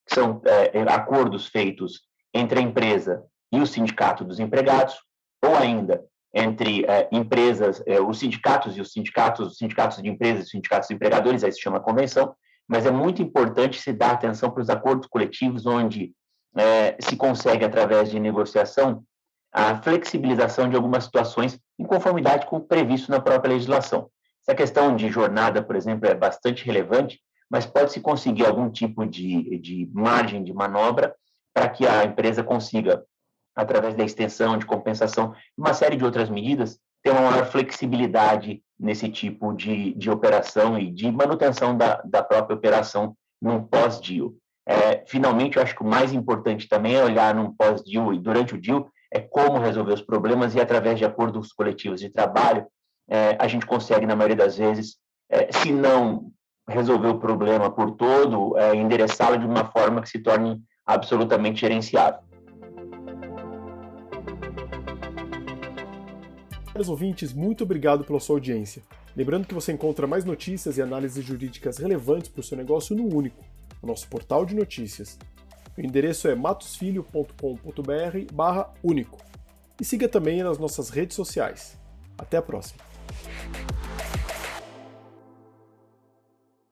que 0.08 0.16
são 0.16 0.42
é, 0.46 0.82
acordos 0.92 1.46
feitos 1.46 2.02
entre 2.34 2.58
a 2.58 2.64
empresa 2.64 3.24
e 3.52 3.60
o 3.60 3.68
sindicato 3.68 4.26
dos 4.26 4.40
empregados, 4.40 4.96
ou 5.44 5.56
ainda 5.56 6.04
entre 6.36 6.86
é, 6.86 7.08
empresas, 7.14 7.82
é, 7.88 8.02
os 8.02 8.20
sindicatos 8.20 8.76
e 8.76 8.82
os 8.82 8.92
sindicatos, 8.92 9.48
os 9.48 9.58
sindicatos 9.58 10.02
de 10.02 10.10
empresas 10.10 10.44
os 10.44 10.52
sindicatos 10.52 10.90
de 10.90 10.94
empregadores, 10.94 11.44
aí 11.44 11.52
se 11.52 11.62
chama 11.62 11.80
convenção, 11.80 12.36
mas 12.68 12.86
é 12.86 12.92
muito 12.92 13.22
importante 13.22 13.80
se 13.80 13.94
dar 13.94 14.12
atenção 14.12 14.52
para 14.52 14.62
os 14.62 14.70
acordos 14.70 15.08
coletivos, 15.08 15.66
onde 15.66 16.12
é, 16.58 16.98
se 17.00 17.16
consegue, 17.16 17.64
através 17.64 18.12
de 18.12 18.20
negociação, 18.20 19.04
a 19.54 19.82
flexibilização 19.82 20.70
de 20.70 20.76
algumas 20.76 21.06
situações 21.06 21.58
em 21.80 21.86
conformidade 21.86 22.46
com 22.48 22.58
o 22.58 22.62
previsto 22.62 23.10
na 23.10 23.22
própria 23.22 23.54
legislação. 23.54 24.10
Essa 24.46 24.56
questão 24.56 24.96
de 24.96 25.10
jornada, 25.10 25.64
por 25.64 25.78
exemplo, 25.78 26.10
é 26.10 26.14
bastante 26.14 26.66
relevante, 26.66 27.22
mas 27.50 27.66
pode-se 27.66 28.02
conseguir 28.02 28.46
algum 28.46 28.70
tipo 28.70 29.06
de, 29.06 29.58
de 29.60 29.90
margem 29.94 30.44
de 30.44 30.54
manobra 30.54 31.16
para 31.54 31.70
que 31.70 31.88
a 31.88 32.04
empresa 32.04 32.44
consiga 32.44 33.02
através 33.56 33.96
da 33.96 34.04
extensão, 34.04 34.58
de 34.58 34.66
compensação, 34.66 35.34
uma 35.58 35.74
série 35.74 35.96
de 35.96 36.04
outras 36.04 36.30
medidas, 36.30 36.80
ter 37.02 37.12
uma 37.12 37.32
maior 37.32 37.46
flexibilidade 37.46 38.62
nesse 38.80 39.10
tipo 39.10 39.54
de, 39.54 39.94
de 39.94 40.10
operação 40.10 40.78
e 40.78 40.92
de 40.92 41.12
manutenção 41.12 41.78
da, 41.78 42.02
da 42.04 42.24
própria 42.24 42.56
operação 42.56 43.16
num 43.42 43.64
pós-deal. 43.64 44.34
É, 44.68 45.04
finalmente, 45.06 45.58
eu 45.58 45.64
acho 45.64 45.76
que 45.76 45.84
o 45.84 45.88
mais 45.88 46.12
importante 46.12 46.68
também 46.68 46.96
é 46.96 47.04
olhar 47.04 47.36
num 47.36 47.56
pós-deal 47.56 48.14
e 48.14 48.20
durante 48.20 48.56
o 48.56 48.62
deal 48.62 48.90
é 49.14 49.20
como 49.20 49.60
resolver 49.60 49.94
os 49.94 50.02
problemas 50.02 50.56
e 50.56 50.60
através 50.60 50.98
de 50.98 51.06
acordos 51.06 51.54
coletivos 51.54 52.00
de 52.00 52.10
trabalho 52.10 52.66
é, 53.08 53.38
a 53.40 53.48
gente 53.48 53.66
consegue, 53.66 54.06
na 54.06 54.16
maioria 54.16 54.36
das 54.36 54.58
vezes, 54.58 54.98
é, 55.30 55.52
se 55.52 55.72
não 55.72 56.32
resolver 56.68 57.10
o 57.10 57.20
problema 57.20 57.70
por 57.70 57.92
todo, 57.92 58.58
é, 58.58 58.76
endereçá-lo 58.76 59.38
de 59.38 59.46
uma 59.46 59.66
forma 59.66 60.02
que 60.02 60.10
se 60.10 60.20
torne 60.20 60.62
absolutamente 60.86 61.62
gerenciável. 61.62 62.20
Caros 66.76 66.90
ouvintes, 66.90 67.32
muito 67.32 67.64
obrigado 67.64 68.04
pela 68.04 68.20
sua 68.20 68.36
audiência. 68.36 68.84
Lembrando 69.16 69.48
que 69.48 69.54
você 69.54 69.72
encontra 69.72 70.06
mais 70.06 70.26
notícias 70.26 70.78
e 70.78 70.82
análises 70.82 71.24
jurídicas 71.24 71.78
relevantes 71.78 72.28
para 72.28 72.42
o 72.42 72.44
seu 72.44 72.58
negócio 72.58 72.94
no 72.94 73.16
Único, 73.16 73.42
o 73.82 73.88
nosso 73.88 74.06
portal 74.10 74.46
de 74.46 74.54
notícias. 74.54 75.18
O 75.78 75.82
endereço 75.82 76.28
é 76.28 76.36
matosfilho.com.br/único. 76.36 79.18
E 79.80 79.86
siga 79.86 80.10
também 80.10 80.44
nas 80.44 80.58
nossas 80.58 80.90
redes 80.90 81.16
sociais. 81.16 81.78
Até 82.18 82.36
a 82.36 82.42
próxima! 82.42 82.84